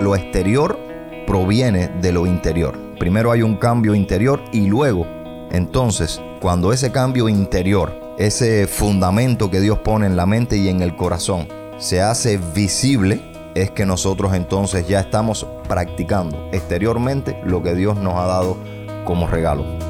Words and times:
lo 0.00 0.16
exterior 0.16 0.78
proviene 1.26 1.88
de 2.00 2.12
lo 2.12 2.26
interior. 2.26 2.76
Primero 2.98 3.30
hay 3.30 3.42
un 3.42 3.56
cambio 3.56 3.94
interior 3.94 4.42
y 4.52 4.66
luego, 4.66 5.06
entonces, 5.50 6.20
cuando 6.40 6.72
ese 6.72 6.90
cambio 6.90 7.28
interior, 7.28 8.14
ese 8.18 8.66
fundamento 8.66 9.50
que 9.50 9.60
Dios 9.60 9.78
pone 9.78 10.06
en 10.06 10.16
la 10.16 10.26
mente 10.26 10.56
y 10.56 10.68
en 10.68 10.82
el 10.82 10.96
corazón, 10.96 11.48
se 11.78 12.00
hace 12.00 12.38
visible, 12.54 13.20
es 13.54 13.70
que 13.70 13.86
nosotros 13.86 14.34
entonces 14.34 14.86
ya 14.86 15.00
estamos 15.00 15.46
practicando 15.68 16.48
exteriormente 16.52 17.40
lo 17.44 17.62
que 17.62 17.74
Dios 17.74 17.96
nos 17.98 18.14
ha 18.14 18.26
dado 18.26 18.56
como 19.04 19.26
regalo. 19.26 19.89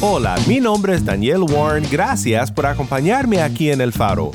Hola, 0.00 0.36
mi 0.46 0.60
nombre 0.60 0.94
es 0.94 1.04
Daniel 1.04 1.42
Warren. 1.42 1.84
Gracias 1.90 2.52
por 2.52 2.66
acompañarme 2.66 3.42
aquí 3.42 3.68
en 3.72 3.80
El 3.80 3.92
Faro. 3.92 4.30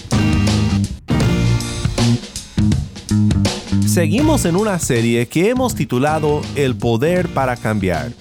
Seguimos 3.88 4.44
en 4.44 4.58
una 4.58 4.78
serie 4.78 5.26
que 5.30 5.50
hemos 5.50 5.74
titulado 5.74 6.42
El 6.58 6.76
poder 6.76 7.30
para 7.30 7.56
cambiar. 7.56 8.12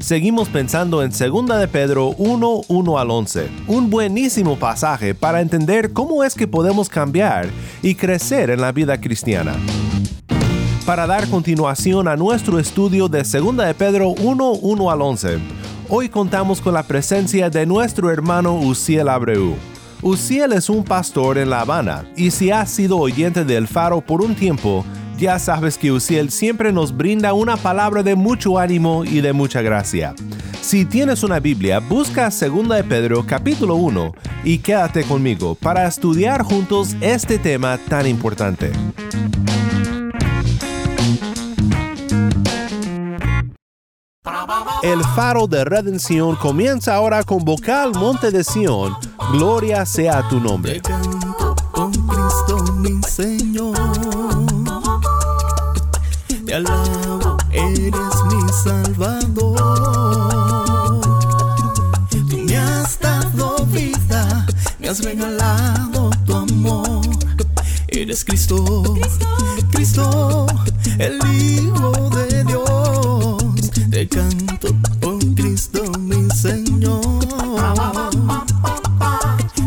Seguimos 0.00 0.48
pensando 0.48 1.02
en 1.02 1.10
2 1.10 1.60
de 1.60 1.68
Pedro 1.68 2.14
1, 2.16 2.62
1 2.66 2.98
al 2.98 3.10
11, 3.10 3.48
un 3.66 3.90
buenísimo 3.90 4.58
pasaje 4.58 5.14
para 5.14 5.42
entender 5.42 5.92
cómo 5.92 6.24
es 6.24 6.34
que 6.34 6.48
podemos 6.48 6.88
cambiar 6.88 7.50
y 7.82 7.94
crecer 7.94 8.48
en 8.48 8.62
la 8.62 8.72
vida 8.72 8.98
cristiana. 8.98 9.54
Para 10.86 11.06
dar 11.06 11.28
continuación 11.28 12.08
a 12.08 12.16
nuestro 12.16 12.58
estudio 12.58 13.08
de 13.08 13.18
2 13.18 13.56
de 13.58 13.74
Pedro 13.74 14.10
1, 14.10 14.52
1 14.52 14.90
al 14.90 15.02
11, 15.02 15.38
hoy 15.88 16.08
contamos 16.08 16.60
con 16.60 16.74
la 16.74 16.82
presencia 16.82 17.50
de 17.50 17.66
nuestro 17.66 18.10
hermano 18.10 18.54
Uciel 18.54 19.08
Abreu. 19.08 19.54
Uciel 20.02 20.52
es 20.52 20.68
un 20.68 20.84
pastor 20.84 21.38
en 21.38 21.50
La 21.50 21.60
Habana 21.60 22.04
y 22.16 22.30
si 22.30 22.50
has 22.50 22.70
sido 22.70 22.98
oyente 22.98 23.44
del 23.44 23.66
Faro 23.66 24.00
por 24.00 24.22
un 24.22 24.34
tiempo, 24.34 24.84
ya 25.18 25.38
sabes 25.38 25.78
que 25.78 25.92
Uciel 25.92 26.30
siempre 26.30 26.72
nos 26.72 26.96
brinda 26.96 27.32
una 27.32 27.56
palabra 27.56 28.02
de 28.02 28.14
mucho 28.14 28.58
ánimo 28.58 29.04
y 29.04 29.20
de 29.20 29.32
mucha 29.32 29.62
gracia. 29.62 30.14
Si 30.60 30.84
tienes 30.84 31.22
una 31.22 31.40
Biblia, 31.40 31.78
busca 31.78 32.28
2 32.30 32.68
de 32.68 32.84
Pedro 32.84 33.24
capítulo 33.24 33.76
1 33.76 34.12
y 34.44 34.58
quédate 34.58 35.04
conmigo 35.04 35.54
para 35.54 35.86
estudiar 35.86 36.42
juntos 36.42 36.96
este 37.00 37.38
tema 37.38 37.78
tan 37.88 38.06
importante. 38.06 38.72
El 44.86 45.02
faro 45.02 45.48
de 45.48 45.64
redención 45.64 46.36
comienza 46.36 46.94
ahora 46.94 47.24
con 47.24 47.44
vocal 47.44 47.90
Monte 47.90 48.30
de 48.30 48.44
Sión. 48.44 48.96
Gloria 49.32 49.84
sea 49.84 50.28
tu 50.28 50.38
nombre. 50.38 50.80
con 51.72 51.90
Cristo 51.90 52.72
mi 52.74 53.02
Señor. 53.02 53.76
Te 56.46 56.54
alabo, 56.54 57.36
eres 57.50 57.90
mi 58.30 58.52
Salvador. 58.62 59.56
Tú 62.08 62.36
me 62.46 62.56
has 62.56 63.00
dado 63.00 63.66
vida, 63.66 64.46
me 64.78 64.88
has 64.88 65.02
regalado 65.02 66.10
tu 66.24 66.32
amor. 66.32 67.00
Eres 67.88 68.24
Cristo, 68.24 68.84
Cristo, 69.72 70.46
el 70.98 71.18
Hijo 71.34 72.08
de 72.10 72.25
canto 74.16 74.68
con 75.02 75.18
Cristo 75.34 75.82
mi 75.98 76.26
Señor. 76.30 77.02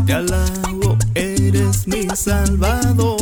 Te 0.04 0.12
alabo, 0.12 0.96
eres 1.14 1.86
mi 1.86 2.08
Salvador. 2.16 3.16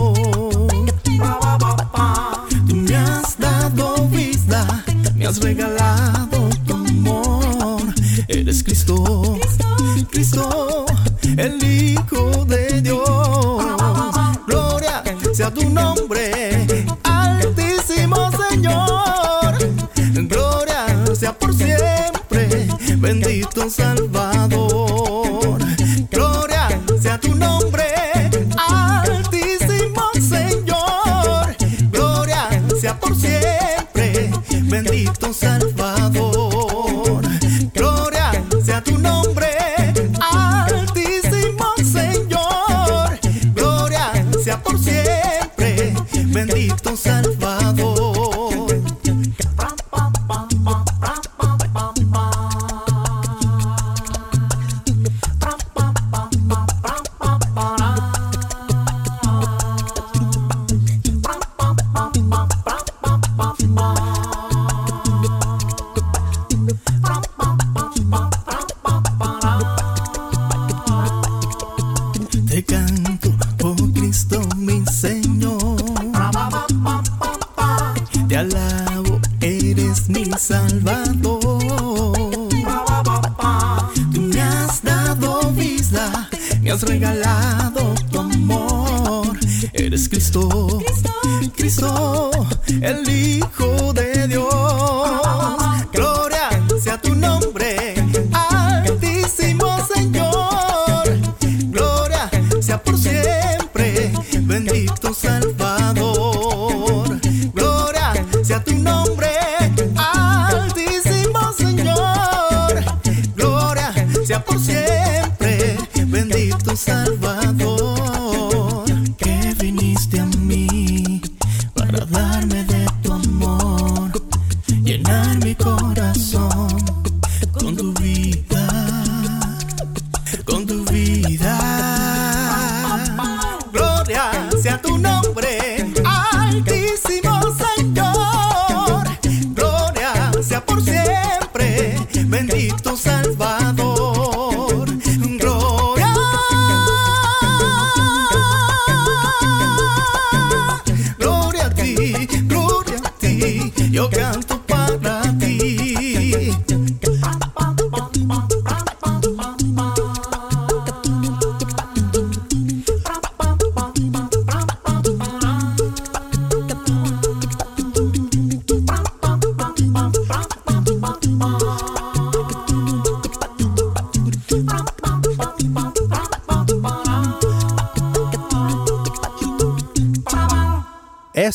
Tú 2.67 2.75
me 2.75 2.97
has 2.97 3.39
dado 3.39 4.09
vida, 4.09 4.85
me 5.15 5.27
has 5.27 5.39
regalado 5.41 6.49
tu 6.67 6.75
amor. 6.75 7.83
Eres 8.29 8.65
Cristo, 8.65 9.39
Cristo, 10.11 10.87
el 11.37 11.63
Hijo 11.63 12.18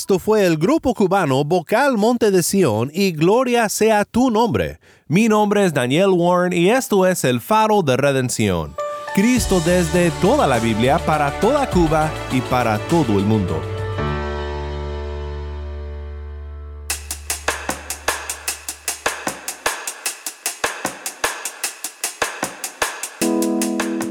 Esto 0.04 0.20
fue 0.20 0.46
el 0.46 0.58
grupo 0.58 0.94
cubano 0.94 1.46
Vocal 1.46 1.98
Monte 1.98 2.30
de 2.30 2.44
Sion 2.44 2.92
y 2.94 3.14
Gloria 3.14 3.70
sea 3.70 4.04
tu 4.04 4.32
nombre. 4.32 4.82
Mi 5.08 5.30
nombre 5.30 5.64
es 5.64 5.74
Daniel 5.74 6.10
Warren 6.10 6.52
y 6.52 6.70
esto 6.70 7.08
es 7.08 7.24
el 7.24 7.40
faro 7.40 7.84
de 7.84 7.96
redención. 7.96 8.76
Cristo 9.16 9.62
desde 9.66 10.12
toda 10.22 10.46
la 10.46 10.60
Biblia 10.60 11.00
para 11.06 11.32
toda 11.40 11.70
Cuba 11.70 12.12
y 12.34 12.42
para 12.42 12.80
todo 12.90 13.18
el 13.18 13.24
mundo. 13.24 13.62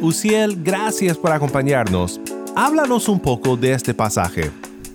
Uciel, 0.00 0.56
gracias 0.62 1.18
por 1.18 1.32
acompañarnos. 1.32 2.18
Háblanos 2.56 3.10
un 3.10 3.20
poco 3.20 3.58
de 3.58 3.74
este 3.74 3.92
pasaje. 3.92 4.50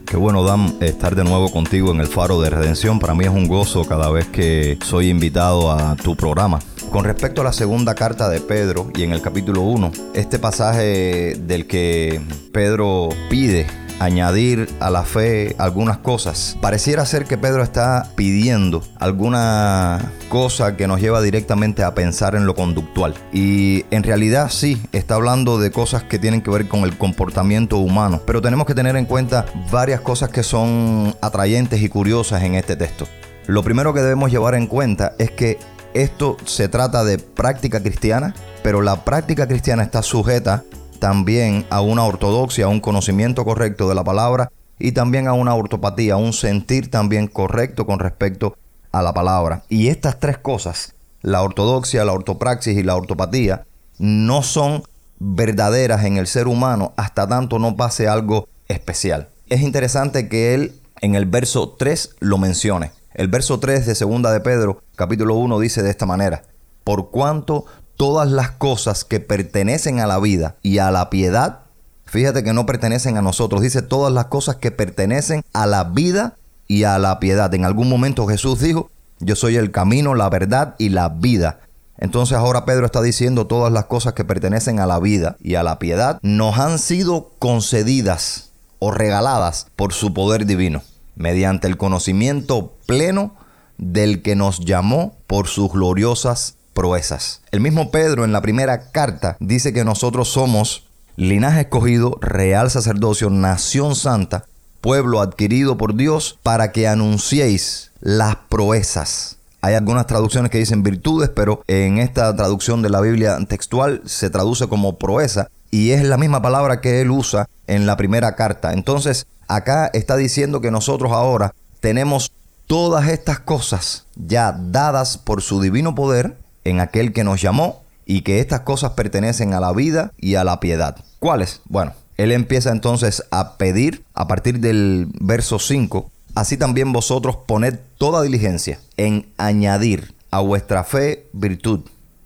Qué 0.08 0.16
bueno, 0.16 0.42
Dan, 0.44 0.74
estar 0.80 1.16
de 1.16 1.26
nuevo 1.26 1.52
contigo 1.52 1.92
en 1.92 2.00
el 2.00 2.08
Faro 2.08 2.40
de 2.40 2.50
Redención. 2.50 2.98
Para 2.98 3.14
mí 3.14 3.26
es 3.26 3.30
un 3.30 3.46
gozo 3.46 3.84
cada 3.84 4.10
vez 4.10 4.26
que 4.28 4.78
soy 4.82 5.10
invitado 5.10 5.70
a 5.70 5.98
tu 5.98 6.16
programa. 6.16 6.60
Con 6.90 7.04
respecto 7.04 7.42
a 7.42 7.44
la 7.44 7.52
segunda 7.52 7.94
carta 7.94 8.30
de 8.30 8.40
Pedro 8.40 8.90
y 8.96 9.04
en 9.04 9.12
el 9.12 9.22
capítulo 9.22 9.64
1, 9.64 9.92
este 10.14 10.40
pasaje 10.40 11.36
del 11.38 11.68
que 11.68 12.22
Pedro 12.54 13.10
pide 13.30 13.68
añadir 14.00 14.70
a 14.80 14.90
la 14.90 15.04
fe 15.04 15.56
algunas 15.58 15.98
cosas. 15.98 16.58
Pareciera 16.62 17.06
ser 17.06 17.26
que 17.26 17.38
Pedro 17.38 17.64
está 17.64 18.10
pidiendo 18.16 18.84
alguna 19.00 20.12
cosa 20.30 20.76
que 20.76 20.88
nos 20.88 21.02
lleva 21.02 21.22
directamente 21.22 21.84
a 21.84 21.94
pensar 21.94 22.36
en 22.36 22.46
lo 22.46 22.56
conductual. 22.56 23.16
Y 23.32 23.86
en 23.92 24.04
realidad 24.04 24.50
sí, 24.50 24.82
está 24.92 25.16
hablando 25.16 25.60
de 25.60 25.72
cosas 25.72 26.04
que 26.04 26.20
tienen 26.20 26.42
que 26.42 26.52
ver 26.52 26.68
con 26.68 26.82
el 26.82 26.98
comportamiento 26.98 27.78
humano. 27.78 28.22
Pero 28.26 28.42
tenemos 28.42 28.68
que 28.68 28.76
tener 28.76 28.96
en 28.96 29.06
cuenta 29.06 29.46
varias 29.72 30.02
cosas 30.02 30.30
que 30.30 30.44
son 30.44 31.16
atrayentes 31.22 31.82
y 31.82 31.90
curiosas 31.90 32.44
en 32.44 32.56
este 32.56 32.76
texto. 32.76 33.08
Lo 33.48 33.64
primero 33.64 33.94
que 33.94 34.02
debemos 34.02 34.32
llevar 34.32 34.56
en 34.56 34.68
cuenta 34.68 35.14
es 35.18 35.32
que 35.32 35.58
esto 35.94 36.38
se 36.46 36.68
trata 36.68 37.04
de 37.04 37.18
práctica 37.18 37.82
cristiana, 37.82 38.36
pero 38.62 38.82
la 38.82 39.04
práctica 39.06 39.48
cristiana 39.48 39.84
está 39.84 40.04
sujeta 40.04 40.64
también 41.00 41.66
a 41.70 41.82
una 41.82 42.06
ortodoxia, 42.06 42.66
a 42.66 42.70
un 42.70 42.80
conocimiento 42.80 43.46
correcto 43.46 43.90
de 43.90 43.96
la 43.96 44.04
palabra 44.04 44.52
y 44.80 44.92
también 44.92 45.28
a 45.28 45.34
una 45.34 45.56
ortopatía, 45.56 46.16
a 46.16 46.18
un 46.18 46.34
sentir 46.34 46.92
también 46.92 47.28
correcto 47.28 47.86
con 47.86 48.00
respecto 48.00 48.56
a 48.92 49.02
la 49.02 49.14
palabra. 49.14 49.64
Y 49.70 49.88
estas 49.88 50.20
tres 50.20 50.38
cosas, 50.38 50.96
la 51.22 51.42
ortodoxia, 51.42 52.06
la 52.06 52.14
ortopraxis 52.14 52.78
y 52.78 52.84
la 52.84 52.96
ortopatía, 52.96 53.66
no 53.98 54.44
son 54.44 54.84
verdaderas 55.20 56.06
en 56.06 56.18
el 56.18 56.28
ser 56.28 56.48
humano 56.48 56.94
hasta 56.96 57.28
tanto 57.28 57.60
no 57.60 57.76
pase 57.76 58.08
algo 58.08 58.48
especial. 58.68 59.30
Es 59.50 59.62
interesante 59.62 60.28
que 60.28 60.54
él 60.54 60.80
en 61.02 61.16
el 61.16 61.26
verso 61.26 61.76
3 61.78 62.18
lo 62.20 62.38
mencione. 62.38 62.92
El 63.14 63.28
verso 63.28 63.60
3 63.60 63.86
de 63.86 63.96
segunda 63.96 64.32
de 64.32 64.42
Pedro, 64.42 64.82
capítulo 64.96 65.36
1 65.36 65.60
dice 65.60 65.82
de 65.82 65.90
esta 65.90 66.06
manera: 66.06 66.44
Por 66.84 67.10
cuanto 67.10 67.66
todas 67.98 68.32
las 68.32 68.52
cosas 68.52 69.04
que 69.04 69.20
pertenecen 69.20 70.00
a 70.00 70.08
la 70.08 70.20
vida 70.20 70.56
y 70.62 70.78
a 70.78 70.92
la 70.92 71.10
piedad, 71.10 71.60
fíjate 72.06 72.44
que 72.44 72.54
no 72.54 72.66
pertenecen 72.66 73.18
a 73.18 73.22
nosotros, 73.22 73.62
dice 73.62 73.82
todas 73.82 74.14
las 74.14 74.26
cosas 74.26 74.58
que 74.58 74.72
pertenecen 74.72 75.44
a 75.54 75.66
la 75.66 75.84
vida 75.84 76.36
y 76.68 76.84
a 76.84 77.00
la 77.00 77.20
piedad. 77.20 77.54
En 77.54 77.66
algún 77.66 77.90
momento 77.90 78.28
Jesús 78.28 78.60
dijo, 78.60 78.90
yo 79.20 79.36
soy 79.36 79.58
el 79.58 79.72
camino, 79.72 80.14
la 80.14 80.30
verdad 80.30 80.76
y 80.78 80.90
la 80.90 81.10
vida. 81.10 81.60
Entonces 81.98 82.38
ahora 82.38 82.66
Pedro 82.66 82.86
está 82.86 83.02
diciendo 83.02 83.48
todas 83.48 83.74
las 83.74 83.86
cosas 83.86 84.14
que 84.14 84.24
pertenecen 84.24 84.80
a 84.80 84.86
la 84.86 85.00
vida 85.00 85.36
y 85.42 85.56
a 85.56 85.64
la 85.64 85.80
piedad 85.80 86.20
nos 86.22 86.60
han 86.60 86.78
sido 86.78 87.32
concedidas 87.40 88.52
o 88.78 88.92
regaladas 88.92 89.68
por 89.76 89.94
su 89.94 90.14
poder 90.14 90.46
divino, 90.46 90.84
mediante 91.16 91.68
el 91.68 91.78
conocimiento 91.78 92.76
pleno 92.86 93.34
del 93.80 94.22
que 94.22 94.36
nos 94.36 94.60
llamó 94.60 95.16
por 95.26 95.48
sus 95.48 95.72
gloriosas 95.72 96.57
proezas. 96.78 97.42
El 97.50 97.60
mismo 97.60 97.90
Pedro 97.90 98.24
en 98.24 98.32
la 98.32 98.44
primera 98.44 98.92
carta 98.92 99.36
dice 99.40 99.74
que 99.74 99.84
nosotros 99.84 100.30
somos 100.30 100.84
linaje 101.16 101.62
escogido, 101.62 102.20
real 102.22 102.70
sacerdocio, 102.70 103.32
nación 103.32 103.96
santa, 103.96 104.46
pueblo 104.80 105.20
adquirido 105.20 105.76
por 105.76 105.96
Dios 105.96 106.38
para 106.44 106.72
que 106.72 106.88
anunciéis 106.88 107.90
las 108.00 108.36
proezas. 108.48 109.38
Hay 109.62 109.74
algunas 109.74 110.06
traducciones 110.06 110.52
que 110.52 110.60
dicen 110.60 110.84
virtudes, 110.84 111.30
pero 111.30 111.64
en 111.66 111.98
esta 111.98 112.36
traducción 112.36 112.84
de 112.84 112.92
la 112.92 113.02
Biblia 113.02 113.40
textual 113.50 114.04
se 114.06 114.30
traduce 114.30 114.68
como 114.68 115.00
proeza 115.00 115.48
y 115.72 115.90
es 115.90 116.04
la 116.04 116.18
misma 116.18 116.44
palabra 116.44 116.80
que 116.80 117.02
él 117.02 117.10
usa 117.10 117.50
en 117.66 117.88
la 117.88 117.98
primera 117.98 118.36
carta. 118.36 118.74
Entonces, 118.74 119.26
acá 119.48 119.90
está 119.94 120.16
diciendo 120.16 120.62
que 120.62 120.70
nosotros 120.70 121.12
ahora 121.12 121.56
tenemos 121.80 122.32
todas 122.68 123.08
estas 123.08 123.40
cosas 123.40 124.06
ya 124.16 124.52
dadas 124.52 125.18
por 125.18 125.42
su 125.42 125.60
divino 125.60 125.96
poder 125.96 126.38
en 126.70 126.80
aquel 126.80 127.14
que 127.14 127.24
nos 127.24 127.42
llamó 127.42 127.84
y 128.06 128.22
que 128.22 128.40
estas 128.40 128.62
cosas 128.62 128.92
pertenecen 128.92 129.54
a 129.54 129.60
la 129.60 129.74
vida 129.74 130.12
y 130.18 130.36
a 130.36 130.44
la 130.44 130.60
piedad. 130.60 130.98
¿Cuáles? 131.20 131.62
Bueno, 131.66 131.94
él 132.18 132.32
empieza 132.32 132.72
entonces 132.72 133.24
a 133.32 133.58
pedir 133.58 134.04
a 134.14 134.28
partir 134.28 134.60
del 134.60 135.08
verso 135.20 135.60
5, 135.60 136.10
así 136.36 136.58
también 136.58 136.94
vosotros 136.94 137.38
poned 137.46 137.80
toda 137.98 138.22
diligencia 138.22 138.80
en 138.98 139.28
añadir 139.38 140.14
a 140.32 140.40
vuestra 140.40 140.84
fe 140.84 141.28
virtud, 141.34 141.82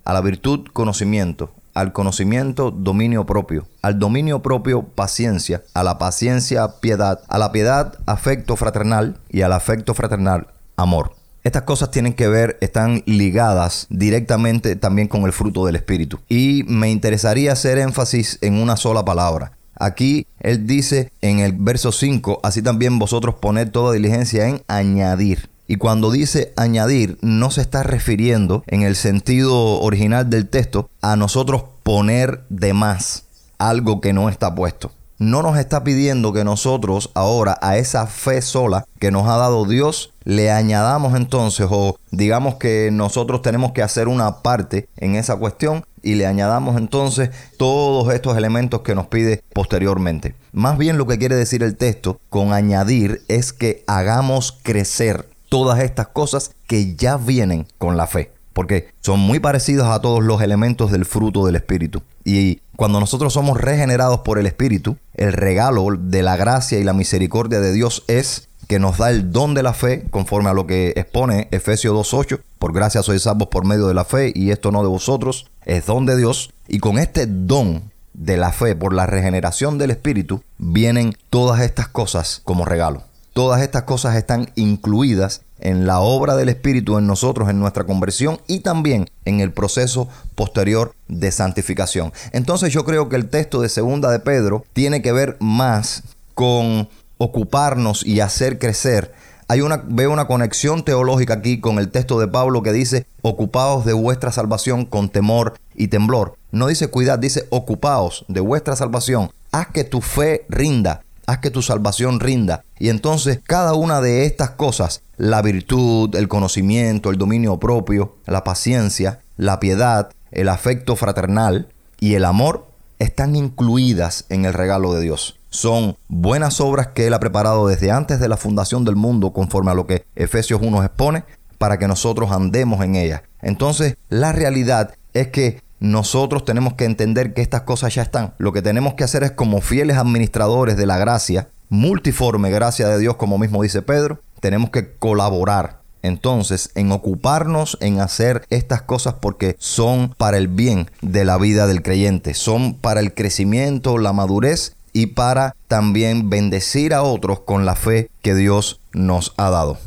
a 0.06 0.14
la 0.14 0.22
virtud 0.22 0.68
conocimiento, 0.72 1.52
al 1.74 1.94
conocimiento 1.94 2.72
dominio 2.72 3.26
propio, 3.26 3.68
al 3.82 4.00
dominio 4.00 4.42
propio 4.42 4.84
paciencia, 4.84 5.64
a 5.74 5.84
la 5.84 5.98
paciencia 5.98 6.80
piedad, 6.80 7.22
a 7.28 7.38
la 7.38 7.52
piedad 7.52 7.98
afecto 8.06 8.56
fraternal 8.56 9.18
y 9.30 9.42
al 9.42 9.54
afecto 9.54 9.94
fraternal 9.94 10.48
amor. 10.78 11.21
Estas 11.44 11.64
cosas 11.64 11.90
tienen 11.90 12.14
que 12.14 12.28
ver, 12.28 12.58
están 12.62 13.02
ligadas 13.08 13.88
directamente 13.90 14.76
también 14.76 15.08
con 15.08 15.24
el 15.24 15.34
fruto 15.34 15.66
del 15.66 15.76
Espíritu. 15.76 16.20
Y 16.30 16.64
me 16.68 16.92
interesaría 16.92 17.54
hacer 17.54 17.80
énfasis 17.80 18.38
en 18.42 18.62
una 18.62 18.78
sola 18.78 19.04
palabra. 19.04 19.54
Aquí 19.76 20.28
él 20.40 20.68
dice 20.68 21.12
en 21.22 21.40
el 21.40 21.54
verso 21.54 21.92
5, 21.92 22.42
así 22.44 22.62
también 22.62 23.00
vosotros 23.00 23.36
poned 23.36 23.72
toda 23.72 23.94
diligencia 23.94 24.48
en 24.48 24.62
añadir. 24.68 25.50
Y 25.68 25.78
cuando 25.78 26.12
dice 26.12 26.54
añadir, 26.58 27.18
no 27.22 27.50
se 27.50 27.62
está 27.62 27.82
refiriendo 27.82 28.64
en 28.68 28.84
el 28.84 28.96
sentido 28.96 29.80
original 29.80 30.30
del 30.30 30.48
texto 30.48 30.92
a 31.02 31.16
nosotros 31.16 31.64
poner 31.82 32.44
de 32.50 32.74
más 32.74 33.24
algo 33.58 34.00
que 34.00 34.14
no 34.14 34.30
está 34.30 34.54
puesto 34.54 34.92
no 35.22 35.44
nos 35.44 35.60
está 35.60 35.84
pidiendo 35.84 36.34
que 36.34 36.44
nosotros 36.44 37.12
ahora 37.14 37.56
a 37.62 37.78
esa 37.78 38.08
fe 38.08 38.42
sola 38.42 38.86
que 38.98 39.12
nos 39.12 39.28
ha 39.28 39.38
dado 39.38 39.66
Dios 39.66 40.16
le 40.24 40.50
añadamos 40.50 41.16
entonces 41.16 41.68
o 41.70 41.96
digamos 42.10 42.56
que 42.56 42.90
nosotros 42.92 43.44
tenemos 43.44 43.72
que 43.72 43.84
hacer 43.84 44.08
una 44.08 44.42
parte 44.42 44.90
en 44.98 45.16
esa 45.16 45.36
cuestión 45.36 45.86
y 46.02 46.16
le 46.16 46.26
añadamos 46.26 46.76
entonces 46.76 47.30
todos 47.58 48.12
estos 48.12 48.36
elementos 48.36 48.82
que 48.82 48.96
nos 48.96 49.06
pide 49.06 49.44
posteriormente. 49.54 50.34
Más 50.54 50.80
bien 50.80 50.98
lo 50.98 51.06
que 51.06 51.20
quiere 51.20 51.36
decir 51.36 51.62
el 51.62 51.78
texto 51.78 52.20
con 52.32 52.52
añadir 52.52 53.22
es 53.28 53.54
que 53.54 53.84
hagamos 53.86 54.58
crecer 54.64 55.30
todas 55.50 55.82
estas 55.82 56.08
cosas 56.08 56.50
que 56.66 56.96
ya 56.96 57.18
vienen 57.18 57.68
con 57.78 57.96
la 57.96 58.08
fe 58.08 58.32
porque 58.54 58.90
son 59.02 59.20
muy 59.20 59.40
parecidos 59.40 59.88
a 59.88 60.02
todos 60.02 60.24
los 60.24 60.42
elementos 60.42 60.92
del 60.92 61.06
fruto 61.06 61.46
del 61.46 61.56
Espíritu. 61.56 62.02
Y 62.24 62.62
cuando 62.76 63.00
nosotros 63.00 63.34
somos 63.34 63.60
regenerados 63.60 64.22
por 64.22 64.40
el 64.40 64.46
Espíritu, 64.46 64.98
el 65.16 65.34
regalo 65.34 65.88
de 65.98 66.24
la 66.24 66.36
gracia 66.36 66.80
y 66.80 66.84
la 66.84 66.94
misericordia 66.94 67.60
de 67.60 67.74
Dios 67.74 68.04
es 68.08 68.48
que 68.68 68.80
nos 68.80 68.98
da 68.98 69.10
el 69.10 69.32
don 69.32 69.54
de 69.54 69.64
la 69.64 69.74
fe, 69.74 70.06
conforme 70.12 70.50
a 70.50 70.54
lo 70.54 70.66
que 70.66 70.94
expone 70.96 71.50
Efesios 71.52 71.94
2.8. 71.94 72.40
Por 72.58 72.74
gracia 72.74 73.04
sois 73.04 73.24
salvos 73.24 73.50
por 73.50 73.66
medio 73.66 73.88
de 73.88 73.94
la 73.94 74.06
fe, 74.06 74.32
y 74.34 74.52
esto 74.52 74.72
no 74.72 74.82
de 74.82 74.88
vosotros, 74.88 75.52
es 75.66 75.86
don 75.86 76.06
de 76.06 76.16
Dios. 76.16 76.54
Y 76.68 76.80
con 76.80 76.98
este 76.98 77.26
don 77.28 77.92
de 78.14 78.38
la 78.38 78.52
fe, 78.52 78.76
por 78.76 78.94
la 78.94 79.06
regeneración 79.06 79.78
del 79.78 79.92
Espíritu, 79.92 80.42
vienen 80.58 81.14
todas 81.30 81.62
estas 81.62 81.88
cosas 81.88 82.42
como 82.46 82.66
regalo. 82.66 83.04
Todas 83.34 83.62
estas 83.62 83.84
cosas 83.84 84.16
están 84.16 84.52
incluidas 84.56 85.42
en 85.62 85.88
la 85.88 86.00
obra 86.00 86.36
del 86.36 86.50
Espíritu 86.50 86.98
en 86.98 87.08
nosotros, 87.08 87.50
en 87.50 87.60
nuestra 87.60 87.86
conversión 87.86 88.40
y 88.48 88.60
también 88.60 89.10
en 89.26 89.40
el 89.40 89.52
proceso 89.52 90.08
posterior 90.36 90.94
de 91.08 91.32
santificación. 91.32 92.12
Entonces 92.32 92.74
yo 92.74 92.84
creo 92.86 93.10
que 93.10 93.16
el 93.16 93.30
texto 93.30 93.62
de 93.62 93.70
segunda 93.70 94.12
de 94.12 94.20
Pedro 94.20 94.66
tiene 94.74 95.02
que 95.02 95.12
ver 95.12 95.38
más 95.40 96.04
con 96.34 96.90
ocuparnos 97.18 98.06
y 98.06 98.20
hacer 98.20 98.60
crecer. 98.60 99.14
Hay 99.48 99.62
una, 99.62 99.84
veo 99.86 100.12
una 100.12 100.28
conexión 100.28 100.84
teológica 100.84 101.36
aquí 101.36 101.60
con 101.60 101.78
el 101.78 101.90
texto 101.90 102.20
de 102.20 102.28
Pablo 102.28 102.64
que 102.64 102.72
dice, 102.72 103.06
ocupaos 103.22 103.86
de 103.86 103.94
vuestra 103.94 104.32
salvación 104.32 104.86
con 104.86 105.10
temor 105.10 105.56
y 105.76 105.90
temblor. 105.90 106.36
No 106.52 106.68
dice 106.68 106.88
cuidad, 106.88 107.20
dice 107.20 107.48
ocupaos 107.50 108.26
de 108.28 108.40
vuestra 108.40 108.76
salvación. 108.76 109.30
Haz 109.52 109.68
que 109.68 109.84
tu 109.84 110.02
fe 110.02 110.46
rinda 110.48 111.04
que 111.40 111.52
tu 111.52 111.62
salvación 111.62 112.20
rinda. 112.20 112.64
Y 112.78 112.90
entonces 112.90 113.40
cada 113.44 113.74
una 113.74 114.02
de 114.02 114.26
estas 114.26 114.52
cosas, 114.52 115.02
la 115.18 115.42
virtud, 115.42 116.16
el 116.16 116.28
conocimiento, 116.28 117.10
el 117.10 117.18
dominio 117.18 117.60
propio, 117.60 118.16
la 118.26 118.44
paciencia, 118.44 119.20
la 119.38 119.60
piedad, 119.60 120.10
el 120.32 120.50
afecto 120.50 120.96
fraternal 120.96 121.70
y 122.00 122.16
el 122.16 122.26
amor, 122.26 122.68
están 123.00 123.36
incluidas 123.36 124.26
en 124.30 124.46
el 124.46 124.54
regalo 124.54 124.94
de 124.94 125.02
Dios. 125.02 125.38
son 125.50 125.98
buenas 126.08 126.62
obras 126.62 126.88
que 126.90 127.08
Él 127.08 127.14
ha 127.14 127.20
preparado 127.20 127.68
desde 127.68 127.92
antes 127.92 128.22
de 128.22 128.30
la 128.30 128.38
fundación 128.38 128.86
del 128.86 128.96
mundo, 128.96 129.34
conforme 129.34 129.72
a 129.72 129.74
lo 129.74 129.86
que 129.86 130.06
Efesios 130.16 130.62
1 130.64 130.82
expone, 130.84 131.26
para 131.58 131.78
que 131.78 131.90
nosotros 131.90 132.32
andemos 132.32 132.84
en 132.86 132.96
ellas. 132.96 133.22
Entonces, 133.42 133.96
la 134.08 134.32
realidad 134.32 134.96
es 135.14 135.28
que 135.28 135.62
nosotros 135.82 136.46
tenemos 136.46 136.76
que 136.76 136.86
entender 136.86 137.34
que 137.34 137.42
estas 137.42 137.64
cosas 137.64 137.96
ya 137.96 138.04
están. 138.04 138.36
Lo 138.38 138.54
que 138.54 138.62
tenemos 138.62 138.94
que 138.94 139.04
hacer 139.04 139.24
es 139.24 139.32
como 139.32 139.62
fieles 139.62 139.98
administradores 139.98 140.78
de 140.78 140.86
la 140.86 141.00
gracia, 141.00 141.50
multiforme 141.70 142.52
gracia 142.52 142.88
de 142.88 143.00
Dios, 143.00 143.16
como 143.16 143.40
mismo 143.40 143.64
dice 143.64 143.82
Pedro, 143.82 144.22
tenemos 144.40 144.70
que 144.70 144.94
colaborar 144.94 145.82
entonces 146.04 146.70
en 146.76 146.92
ocuparnos 146.92 147.78
en 147.82 148.00
hacer 148.00 148.46
estas 148.50 148.84
cosas 148.84 149.16
porque 149.16 149.56
son 149.58 150.14
para 150.18 150.38
el 150.38 150.48
bien 150.48 150.90
de 151.02 151.26
la 151.26 151.38
vida 151.38 151.66
del 151.66 151.82
creyente, 151.82 152.36
son 152.36 152.76
para 152.76 153.00
el 153.00 153.14
crecimiento, 153.16 153.98
la 153.98 154.14
madurez 154.14 154.76
y 154.94 155.08
para 155.08 155.56
también 155.68 156.30
bendecir 156.30 156.94
a 156.94 157.02
otros 157.02 157.40
con 157.40 157.66
la 157.66 157.76
fe 157.76 158.10
que 158.22 158.36
Dios 158.36 158.82
nos 158.94 159.34
ha 159.38 159.50
dado. 159.50 159.80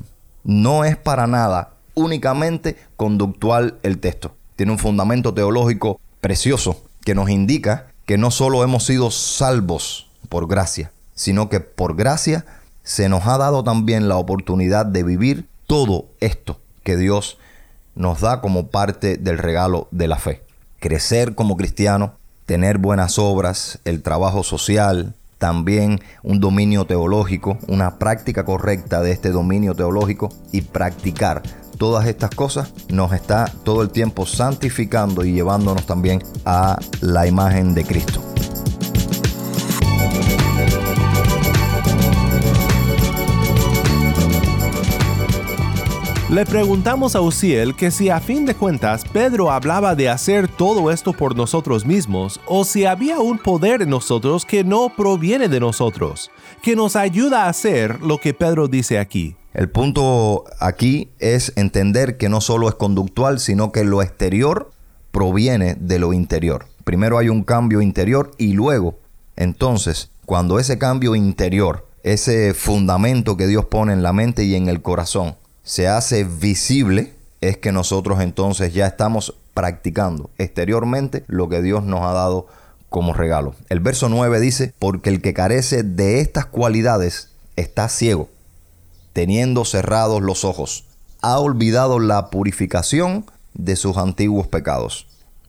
No 0.42 0.84
es 0.84 0.96
para 0.96 1.28
nada 1.28 1.74
únicamente 1.94 2.76
conductual 2.96 3.78
el 3.84 3.98
texto. 3.98 4.34
Tiene 4.56 4.72
un 4.72 4.78
fundamento 4.78 5.34
teológico 5.34 6.00
precioso 6.20 6.82
que 7.04 7.14
nos 7.14 7.28
indica 7.28 7.88
que 8.06 8.18
no 8.18 8.30
solo 8.30 8.62
hemos 8.62 8.84
sido 8.84 9.10
salvos 9.10 10.08
por 10.28 10.46
gracia, 10.46 10.92
sino 11.14 11.48
que 11.48 11.60
por 11.60 11.96
gracia 11.96 12.44
se 12.82 13.08
nos 13.08 13.26
ha 13.26 13.38
dado 13.38 13.64
también 13.64 14.08
la 14.08 14.16
oportunidad 14.16 14.86
de 14.86 15.02
vivir 15.02 15.48
todo 15.66 16.06
esto 16.20 16.58
que 16.82 16.96
Dios 16.96 17.38
nos 17.94 18.20
da 18.20 18.40
como 18.40 18.68
parte 18.68 19.16
del 19.16 19.38
regalo 19.38 19.88
de 19.90 20.08
la 20.08 20.18
fe. 20.18 20.42
Crecer 20.80 21.34
como 21.34 21.56
cristiano, 21.56 22.14
tener 22.46 22.78
buenas 22.78 23.18
obras, 23.18 23.78
el 23.84 24.02
trabajo 24.02 24.42
social, 24.42 25.14
también 25.38 26.00
un 26.22 26.40
dominio 26.40 26.84
teológico, 26.84 27.58
una 27.66 27.98
práctica 27.98 28.44
correcta 28.44 29.02
de 29.02 29.12
este 29.12 29.30
dominio 29.30 29.74
teológico 29.74 30.28
y 30.52 30.62
practicar 30.62 31.42
todas 31.78 32.06
estas 32.06 32.30
cosas 32.30 32.72
nos 32.88 33.12
está 33.12 33.46
todo 33.64 33.82
el 33.82 33.90
tiempo 33.90 34.26
santificando 34.26 35.24
y 35.24 35.32
llevándonos 35.32 35.86
también 35.86 36.22
a 36.44 36.78
la 37.00 37.26
imagen 37.26 37.74
de 37.74 37.84
Cristo. 37.84 38.22
Le 46.34 46.44
preguntamos 46.44 47.14
a 47.14 47.20
Uziel 47.20 47.76
que 47.76 47.92
si 47.92 48.08
a 48.08 48.18
fin 48.18 48.44
de 48.44 48.56
cuentas 48.56 49.04
Pedro 49.04 49.52
hablaba 49.52 49.94
de 49.94 50.08
hacer 50.08 50.48
todo 50.48 50.90
esto 50.90 51.12
por 51.12 51.36
nosotros 51.36 51.86
mismos 51.86 52.40
o 52.46 52.64
si 52.64 52.86
había 52.86 53.20
un 53.20 53.38
poder 53.38 53.82
en 53.82 53.90
nosotros 53.90 54.44
que 54.44 54.64
no 54.64 54.88
proviene 54.96 55.48
de 55.48 55.60
nosotros, 55.60 56.32
que 56.60 56.74
nos 56.74 56.96
ayuda 56.96 57.44
a 57.44 57.50
hacer 57.50 58.00
lo 58.00 58.18
que 58.18 58.34
Pedro 58.34 58.66
dice 58.66 58.98
aquí. 58.98 59.36
El 59.54 59.70
punto 59.70 60.44
aquí 60.58 61.10
es 61.20 61.52
entender 61.54 62.16
que 62.16 62.28
no 62.28 62.40
solo 62.40 62.68
es 62.68 62.74
conductual, 62.74 63.38
sino 63.38 63.70
que 63.70 63.84
lo 63.84 64.02
exterior 64.02 64.72
proviene 65.12 65.76
de 65.78 66.00
lo 66.00 66.12
interior. 66.12 66.66
Primero 66.82 67.18
hay 67.18 67.28
un 67.28 67.44
cambio 67.44 67.80
interior 67.80 68.32
y 68.36 68.52
luego, 68.52 68.98
entonces, 69.36 70.10
cuando 70.26 70.58
ese 70.58 70.76
cambio 70.76 71.14
interior, 71.14 71.86
ese 72.02 72.52
fundamento 72.52 73.36
que 73.36 73.46
Dios 73.46 73.66
pone 73.66 73.92
en 73.92 74.02
la 74.02 74.12
mente 74.12 74.42
y 74.42 74.56
en 74.56 74.68
el 74.68 74.82
corazón, 74.82 75.36
se 75.62 75.86
hace 75.86 76.24
visible, 76.24 77.14
es 77.40 77.56
que 77.56 77.70
nosotros 77.70 78.20
entonces 78.20 78.74
ya 78.74 78.88
estamos 78.88 79.34
practicando 79.54 80.30
exteriormente 80.36 81.22
lo 81.28 81.48
que 81.48 81.62
Dios 81.62 81.84
nos 81.84 82.00
ha 82.00 82.12
dado 82.12 82.48
como 82.88 83.12
regalo. 83.12 83.54
El 83.68 83.78
verso 83.78 84.08
9 84.08 84.40
dice, 84.40 84.74
porque 84.80 85.10
el 85.10 85.22
que 85.22 85.32
carece 85.32 85.84
de 85.84 86.18
estas 86.18 86.46
cualidades 86.46 87.28
está 87.56 87.88
ciego, 87.88 88.28
teniendo 89.14 89.64
cerrados 89.64 90.20
los 90.20 90.44
ojos, 90.44 90.84
ha 91.22 91.38
olvidado 91.38 91.98
la 91.98 92.28
purificación 92.28 93.24
de 93.54 93.76
sus 93.76 93.96
antiguos 93.96 94.46
pecados. 94.48 95.06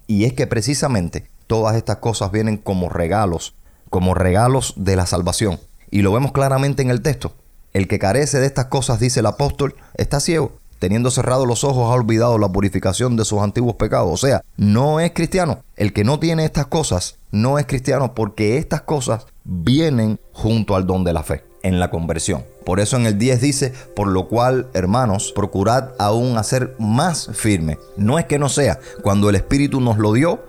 Y 0.07 0.24
es 0.24 0.31
que 0.31 0.48
precisamente 0.48 1.27
todas 1.48 1.75
estas 1.75 1.98
cosas 1.98 2.31
vienen 2.31 2.55
como 2.55 2.88
regalos, 2.88 3.53
como 3.89 4.13
regalos 4.13 4.74
de 4.77 4.95
la 4.95 5.05
salvación. 5.05 5.60
Y 5.91 6.01
lo 6.01 6.13
vemos 6.13 6.31
claramente 6.31 6.81
en 6.81 6.91
el 6.91 7.01
texto. 7.01 7.34
El 7.74 7.89
que 7.89 8.00
carece 8.00 8.39
de 8.39 8.45
estas 8.45 8.65
cosas, 8.65 9.00
dice 9.00 9.19
el 9.19 9.25
apóstol, 9.25 9.75
está 9.95 10.22
ciego. 10.22 10.53
Teniendo 10.79 11.10
cerrados 11.10 11.48
los 11.48 11.63
ojos, 11.63 11.91
ha 11.91 11.95
olvidado 11.95 12.38
la 12.38 12.50
purificación 12.50 13.15
de 13.17 13.25
sus 13.25 13.41
antiguos 13.41 13.75
pecados. 13.75 14.12
O 14.13 14.17
sea, 14.17 14.41
no 14.57 15.00
es 15.00 15.12
cristiano. 15.12 15.60
El 15.75 15.91
que 15.91 16.03
no 16.03 16.19
tiene 16.19 16.45
estas 16.45 16.67
cosas 16.67 17.15
no 17.31 17.60
es 17.60 17.65
cristiano 17.65 18.13
porque 18.13 18.57
estas 18.57 18.81
cosas 18.81 19.25
vienen 19.43 20.19
junto 20.31 20.75
al 20.75 20.86
don 20.86 21.03
de 21.03 21.13
la 21.13 21.24
fe, 21.24 21.43
en 21.65 21.79
la 21.79 21.89
conversión. 21.89 22.45
Por 22.63 22.79
eso 22.79 22.95
en 22.95 23.07
el 23.07 23.17
10 23.17 23.41
dice, 23.41 23.74
por 23.95 24.07
lo 24.07 24.27
cual, 24.27 24.67
hermanos, 24.74 25.34
procurad 25.36 25.89
aún 25.98 26.38
hacer 26.38 26.75
más 26.77 27.29
firme. 27.34 27.79
No 27.98 28.19
es 28.19 28.25
que 28.25 28.39
no 28.39 28.50
sea, 28.50 28.79
cuando 29.01 29.29
el 29.29 29.36
Espíritu 29.36 29.81
nos 29.81 29.98
lo 29.98 30.13
dio, 30.13 30.43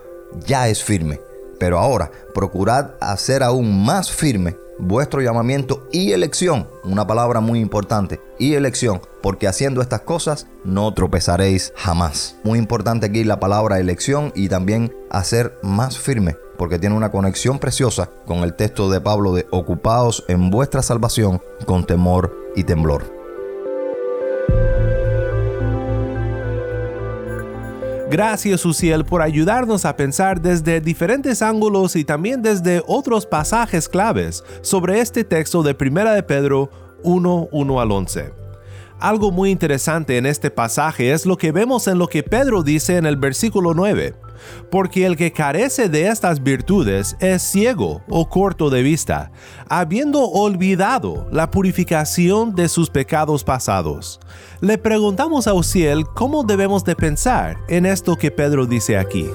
ya 0.45 0.69
es 0.69 0.83
firme. 0.83 1.19
Pero 1.59 1.79
ahora, 1.79 2.11
procurad 2.35 2.91
hacer 3.01 3.41
aún 3.41 3.83
más 3.83 4.11
firme 4.11 4.55
vuestro 4.79 5.21
llamamiento 5.21 5.87
y 5.91 6.11
elección, 6.11 6.67
una 6.83 7.07
palabra 7.07 7.39
muy 7.39 7.59
importante, 7.59 8.19
y 8.37 8.53
elección, 8.53 9.01
porque 9.23 9.47
haciendo 9.47 9.81
estas 9.81 10.01
cosas 10.01 10.47
no 10.63 10.93
tropezaréis 10.93 11.73
jamás. 11.75 12.35
Muy 12.43 12.59
importante 12.59 13.07
aquí 13.07 13.23
la 13.23 13.39
palabra 13.39 13.79
elección 13.79 14.31
y 14.35 14.49
también 14.49 14.95
hacer 15.09 15.57
más 15.63 15.97
firme, 15.97 16.35
porque 16.57 16.79
tiene 16.79 16.95
una 16.95 17.11
conexión 17.11 17.59
preciosa 17.59 18.09
con 18.25 18.39
el 18.39 18.53
texto 18.53 18.89
de 18.89 19.01
Pablo 19.01 19.33
de 19.33 19.47
ocupaos 19.51 20.23
en 20.27 20.49
vuestra 20.49 20.81
salvación 20.81 21.41
con 21.65 21.85
temor 21.85 22.35
y 22.55 22.63
temblor. 22.63 23.17
Gracias, 28.09 28.65
Uciel, 28.65 29.03
por 29.03 29.21
ayudarnos 29.21 29.83
a 29.83 29.97
pensar 29.97 30.41
desde 30.41 30.79
diferentes 30.79 31.41
ángulos 31.41 31.97
y 31.97 32.05
también 32.05 32.41
desde 32.41 32.81
otros 32.87 33.25
pasajes 33.25 33.89
claves 33.89 34.45
sobre 34.61 35.01
este 35.01 35.25
texto 35.25 35.61
de 35.61 35.75
1 35.79 36.13
de 36.13 36.23
Pedro 36.23 36.69
1, 37.03 37.49
1 37.51 37.81
al 37.81 37.91
11. 37.91 38.31
Algo 38.99 39.31
muy 39.31 39.51
interesante 39.51 40.17
en 40.17 40.25
este 40.25 40.49
pasaje 40.49 41.11
es 41.11 41.25
lo 41.25 41.37
que 41.37 41.51
vemos 41.51 41.87
en 41.87 41.99
lo 41.99 42.07
que 42.07 42.23
Pedro 42.23 42.63
dice 42.63 42.95
en 42.95 43.05
el 43.05 43.17
versículo 43.17 43.73
9 43.73 44.15
porque 44.69 45.05
el 45.05 45.15
que 45.15 45.31
carece 45.31 45.89
de 45.89 46.07
estas 46.07 46.43
virtudes 46.43 47.15
es 47.19 47.41
ciego 47.41 48.01
o 48.09 48.29
corto 48.29 48.69
de 48.69 48.83
vista, 48.83 49.31
habiendo 49.69 50.23
olvidado 50.23 51.27
la 51.31 51.51
purificación 51.51 52.55
de 52.55 52.69
sus 52.69 52.89
pecados 52.89 53.43
pasados. 53.43 54.19
Le 54.61 54.77
preguntamos 54.77 55.47
a 55.47 55.53
Uciel 55.53 56.05
cómo 56.15 56.43
debemos 56.43 56.83
de 56.83 56.95
pensar 56.95 57.57
en 57.67 57.85
esto 57.85 58.15
que 58.15 58.31
Pedro 58.31 58.65
dice 58.65 58.97
aquí. 58.97 59.29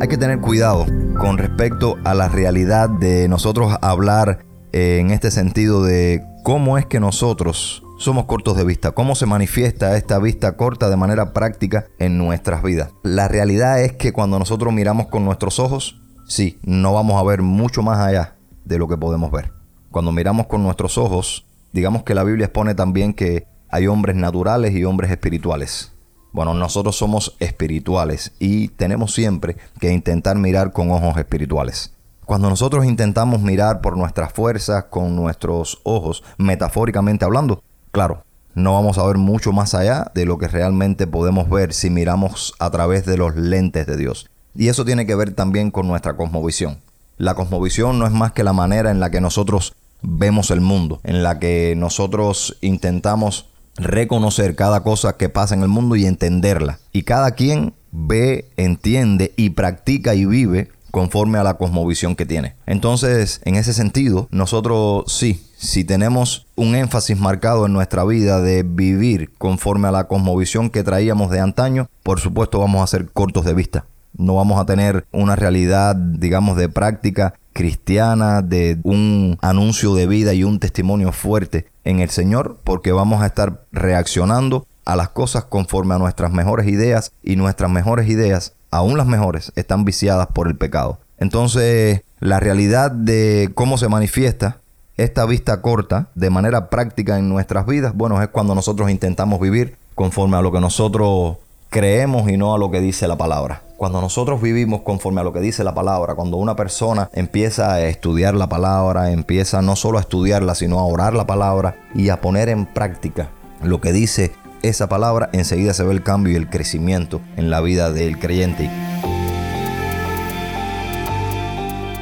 Hay 0.00 0.08
que 0.08 0.18
tener 0.18 0.40
cuidado 0.40 0.86
con 1.18 1.38
respecto 1.38 1.96
a 2.04 2.14
la 2.14 2.28
realidad 2.28 2.88
de 2.88 3.28
nosotros 3.28 3.74
hablar 3.80 4.44
eh, 4.72 4.98
en 5.00 5.10
este 5.10 5.30
sentido 5.30 5.82
de 5.82 6.22
cómo 6.42 6.76
es 6.76 6.86
que 6.86 7.00
nosotros 7.00 7.82
somos 7.98 8.26
cortos 8.26 8.56
de 8.56 8.64
vista. 8.64 8.92
¿Cómo 8.92 9.14
se 9.14 9.26
manifiesta 9.26 9.96
esta 9.96 10.18
vista 10.18 10.56
corta 10.56 10.90
de 10.90 10.96
manera 10.96 11.32
práctica 11.32 11.86
en 11.98 12.18
nuestras 12.18 12.62
vidas? 12.62 12.90
La 13.02 13.28
realidad 13.28 13.82
es 13.82 13.92
que 13.92 14.12
cuando 14.12 14.38
nosotros 14.38 14.72
miramos 14.72 15.06
con 15.06 15.24
nuestros 15.24 15.58
ojos, 15.58 16.00
sí, 16.26 16.58
no 16.62 16.92
vamos 16.92 17.20
a 17.20 17.24
ver 17.24 17.42
mucho 17.42 17.82
más 17.82 17.98
allá 17.98 18.36
de 18.64 18.78
lo 18.78 18.88
que 18.88 18.96
podemos 18.96 19.30
ver. 19.30 19.52
Cuando 19.90 20.12
miramos 20.12 20.46
con 20.46 20.62
nuestros 20.62 20.98
ojos, 20.98 21.46
digamos 21.72 22.02
que 22.02 22.14
la 22.14 22.24
Biblia 22.24 22.46
expone 22.46 22.74
también 22.74 23.14
que 23.14 23.46
hay 23.70 23.86
hombres 23.86 24.16
naturales 24.16 24.74
y 24.74 24.84
hombres 24.84 25.10
espirituales. 25.10 25.92
Bueno, 26.32 26.52
nosotros 26.52 26.96
somos 26.96 27.34
espirituales 27.40 28.32
y 28.38 28.68
tenemos 28.68 29.14
siempre 29.14 29.56
que 29.80 29.92
intentar 29.92 30.36
mirar 30.36 30.72
con 30.72 30.90
ojos 30.90 31.16
espirituales. 31.16 31.94
Cuando 32.26 32.50
nosotros 32.50 32.84
intentamos 32.84 33.40
mirar 33.40 33.80
por 33.80 33.96
nuestras 33.96 34.32
fuerzas, 34.32 34.86
con 34.90 35.14
nuestros 35.14 35.80
ojos, 35.84 36.24
metafóricamente 36.38 37.24
hablando, 37.24 37.62
Claro, 37.96 38.24
no 38.54 38.74
vamos 38.74 38.98
a 38.98 39.06
ver 39.06 39.16
mucho 39.16 39.52
más 39.52 39.72
allá 39.72 40.12
de 40.14 40.26
lo 40.26 40.36
que 40.36 40.48
realmente 40.48 41.06
podemos 41.06 41.48
ver 41.48 41.72
si 41.72 41.88
miramos 41.88 42.52
a 42.58 42.68
través 42.68 43.06
de 43.06 43.16
los 43.16 43.36
lentes 43.36 43.86
de 43.86 43.96
Dios. 43.96 44.28
Y 44.54 44.68
eso 44.68 44.84
tiene 44.84 45.06
que 45.06 45.14
ver 45.14 45.32
también 45.32 45.70
con 45.70 45.88
nuestra 45.88 46.14
cosmovisión. 46.14 46.76
La 47.16 47.34
cosmovisión 47.34 47.98
no 47.98 48.04
es 48.06 48.12
más 48.12 48.32
que 48.32 48.44
la 48.44 48.52
manera 48.52 48.90
en 48.90 49.00
la 49.00 49.08
que 49.08 49.22
nosotros 49.22 49.72
vemos 50.02 50.50
el 50.50 50.60
mundo, 50.60 51.00
en 51.04 51.22
la 51.22 51.38
que 51.38 51.72
nosotros 51.74 52.58
intentamos 52.60 53.46
reconocer 53.76 54.56
cada 54.56 54.82
cosa 54.82 55.16
que 55.16 55.30
pasa 55.30 55.54
en 55.54 55.62
el 55.62 55.68
mundo 55.68 55.96
y 55.96 56.04
entenderla. 56.04 56.80
Y 56.92 57.04
cada 57.04 57.30
quien 57.30 57.72
ve, 57.92 58.50
entiende 58.58 59.32
y 59.38 59.48
practica 59.48 60.14
y 60.14 60.26
vive 60.26 60.68
conforme 60.90 61.38
a 61.38 61.44
la 61.44 61.54
cosmovisión 61.54 62.14
que 62.14 62.26
tiene. 62.26 62.56
Entonces, 62.66 63.40
en 63.46 63.54
ese 63.54 63.72
sentido, 63.72 64.28
nosotros 64.30 65.04
sí, 65.06 65.45
si 65.56 65.84
tenemos 65.84 66.46
un 66.54 66.74
énfasis 66.74 67.18
marcado 67.18 67.66
en 67.66 67.72
nuestra 67.72 68.04
vida 68.04 68.40
de 68.40 68.62
vivir 68.62 69.32
conforme 69.38 69.88
a 69.88 69.92
la 69.92 70.04
cosmovisión 70.04 70.70
que 70.70 70.84
traíamos 70.84 71.30
de 71.30 71.40
antaño, 71.40 71.88
por 72.02 72.20
supuesto 72.20 72.58
vamos 72.58 72.82
a 72.82 72.86
ser 72.86 73.10
cortos 73.10 73.44
de 73.44 73.54
vista. 73.54 73.86
no 74.18 74.36
vamos 74.36 74.58
a 74.58 74.64
tener 74.64 75.04
una 75.12 75.36
realidad, 75.36 75.94
digamos, 75.94 76.56
de 76.56 76.70
práctica 76.70 77.34
cristiana, 77.52 78.40
de 78.40 78.78
un 78.82 79.38
anuncio 79.42 79.94
de 79.94 80.06
vida 80.06 80.32
y 80.32 80.44
un 80.44 80.58
testimonio 80.58 81.12
fuerte 81.12 81.66
en 81.84 82.00
el 82.00 82.10
Señor, 82.10 82.58
porque 82.64 82.92
vamos 82.92 83.22
a 83.22 83.26
estar 83.26 83.64
reaccionando 83.72 84.66
a 84.86 84.96
las 84.96 85.10
cosas 85.10 85.44
conforme 85.44 85.94
a 85.94 85.98
nuestras 85.98 86.32
mejores 86.32 86.66
ideas 86.66 87.12
y 87.22 87.36
nuestras 87.36 87.70
mejores 87.70 88.08
ideas, 88.08 88.54
aún 88.70 88.96
las 88.96 89.06
mejores, 89.06 89.52
están 89.56 89.84
viciadas 89.84 90.28
por 90.28 90.48
el 90.48 90.56
pecado. 90.56 91.00
Entonces, 91.18 92.02
la 92.20 92.40
realidad 92.40 92.90
de 92.90 93.50
cómo 93.54 93.78
se 93.78 93.88
manifiesta 93.88 94.60
esta 94.96 95.26
vista 95.26 95.60
corta 95.60 96.08
de 96.14 96.30
manera 96.30 96.70
práctica 96.70 97.18
en 97.18 97.28
nuestras 97.28 97.66
vidas, 97.66 97.94
bueno, 97.94 98.22
es 98.22 98.28
cuando 98.28 98.54
nosotros 98.54 98.90
intentamos 98.90 99.40
vivir 99.40 99.76
conforme 99.94 100.36
a 100.36 100.42
lo 100.42 100.52
que 100.52 100.60
nosotros 100.60 101.36
creemos 101.68 102.30
y 102.30 102.36
no 102.36 102.54
a 102.54 102.58
lo 102.58 102.70
que 102.70 102.80
dice 102.80 103.06
la 103.06 103.16
palabra. 103.16 103.62
Cuando 103.76 104.00
nosotros 104.00 104.40
vivimos 104.40 104.80
conforme 104.80 105.20
a 105.20 105.24
lo 105.24 105.34
que 105.34 105.40
dice 105.40 105.62
la 105.64 105.74
palabra, 105.74 106.14
cuando 106.14 106.38
una 106.38 106.56
persona 106.56 107.10
empieza 107.12 107.74
a 107.74 107.82
estudiar 107.82 108.34
la 108.34 108.48
palabra, 108.48 109.10
empieza 109.10 109.60
no 109.60 109.76
solo 109.76 109.98
a 109.98 110.00
estudiarla, 110.00 110.54
sino 110.54 110.78
a 110.78 110.84
orar 110.84 111.12
la 111.12 111.26
palabra 111.26 111.76
y 111.94 112.08
a 112.08 112.20
poner 112.22 112.48
en 112.48 112.64
práctica 112.64 113.28
lo 113.62 113.80
que 113.80 113.92
dice 113.92 114.32
esa 114.62 114.88
palabra, 114.88 115.28
enseguida 115.32 115.74
se 115.74 115.84
ve 115.84 115.92
el 115.92 116.02
cambio 116.02 116.32
y 116.32 116.36
el 116.36 116.48
crecimiento 116.48 117.20
en 117.36 117.50
la 117.50 117.60
vida 117.60 117.92
del 117.92 118.18
creyente. 118.18 118.70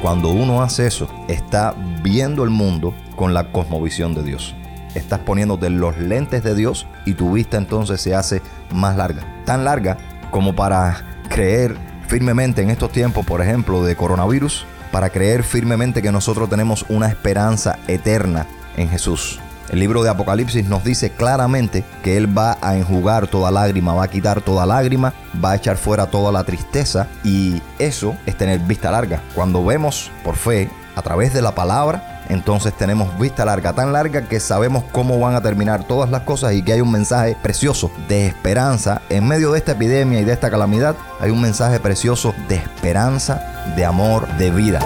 Cuando 0.05 0.29
uno 0.29 0.61
hace 0.61 0.85
eso, 0.85 1.09
está 1.27 1.73
viendo 2.03 2.43
el 2.43 2.51
mundo 2.51 2.93
con 3.15 3.33
la 3.33 3.51
cosmovisión 3.51 4.13
de 4.13 4.21
Dios. 4.21 4.53
Estás 4.93 5.17
poniéndote 5.21 5.71
los 5.71 5.97
lentes 5.97 6.43
de 6.43 6.53
Dios 6.53 6.85
y 7.07 7.15
tu 7.15 7.31
vista 7.31 7.57
entonces 7.57 8.01
se 8.01 8.13
hace 8.13 8.43
más 8.71 8.97
larga. 8.97 9.23
Tan 9.45 9.65
larga 9.65 9.97
como 10.29 10.53
para 10.55 11.03
creer 11.27 11.75
firmemente 12.07 12.61
en 12.61 12.69
estos 12.69 12.91
tiempos, 12.91 13.25
por 13.25 13.41
ejemplo, 13.41 13.83
de 13.83 13.95
coronavirus, 13.95 14.67
para 14.91 15.09
creer 15.09 15.41
firmemente 15.41 16.03
que 16.03 16.11
nosotros 16.11 16.51
tenemos 16.51 16.85
una 16.87 17.07
esperanza 17.07 17.79
eterna 17.87 18.45
en 18.77 18.89
Jesús. 18.89 19.39
El 19.69 19.79
libro 19.79 20.03
de 20.03 20.09
Apocalipsis 20.09 20.67
nos 20.67 20.83
dice 20.83 21.11
claramente 21.11 21.83
que 22.03 22.17
Él 22.17 22.37
va 22.37 22.57
a 22.61 22.77
enjugar 22.77 23.27
toda 23.27 23.51
lágrima, 23.51 23.93
va 23.93 24.03
a 24.03 24.07
quitar 24.07 24.41
toda 24.41 24.65
lágrima, 24.65 25.13
va 25.43 25.51
a 25.51 25.55
echar 25.55 25.77
fuera 25.77 26.05
toda 26.05 26.31
la 26.31 26.43
tristeza 26.43 27.07
y 27.23 27.61
eso 27.79 28.15
es 28.25 28.37
tener 28.37 28.59
vista 28.59 28.91
larga. 28.91 29.21
Cuando 29.33 29.65
vemos 29.65 30.11
por 30.23 30.35
fe 30.35 30.69
a 30.95 31.01
través 31.01 31.33
de 31.33 31.41
la 31.41 31.53
palabra, 31.55 32.15
entonces 32.29 32.73
tenemos 32.73 33.17
vista 33.19 33.45
larga, 33.45 33.73
tan 33.73 33.93
larga 33.93 34.27
que 34.27 34.39
sabemos 34.39 34.83
cómo 34.91 35.19
van 35.19 35.35
a 35.35 35.41
terminar 35.41 35.83
todas 35.83 36.09
las 36.09 36.21
cosas 36.21 36.53
y 36.53 36.63
que 36.63 36.73
hay 36.73 36.81
un 36.81 36.91
mensaje 36.91 37.35
precioso 37.41 37.91
de 38.07 38.27
esperanza. 38.27 39.01
En 39.09 39.27
medio 39.27 39.51
de 39.51 39.59
esta 39.59 39.73
epidemia 39.73 40.21
y 40.21 40.25
de 40.25 40.33
esta 40.33 40.49
calamidad, 40.49 40.95
hay 41.19 41.31
un 41.31 41.41
mensaje 41.41 41.79
precioso 41.79 42.33
de 42.47 42.55
esperanza, 42.55 43.73
de 43.75 43.85
amor, 43.85 44.27
de 44.37 44.51
vida. 44.51 44.79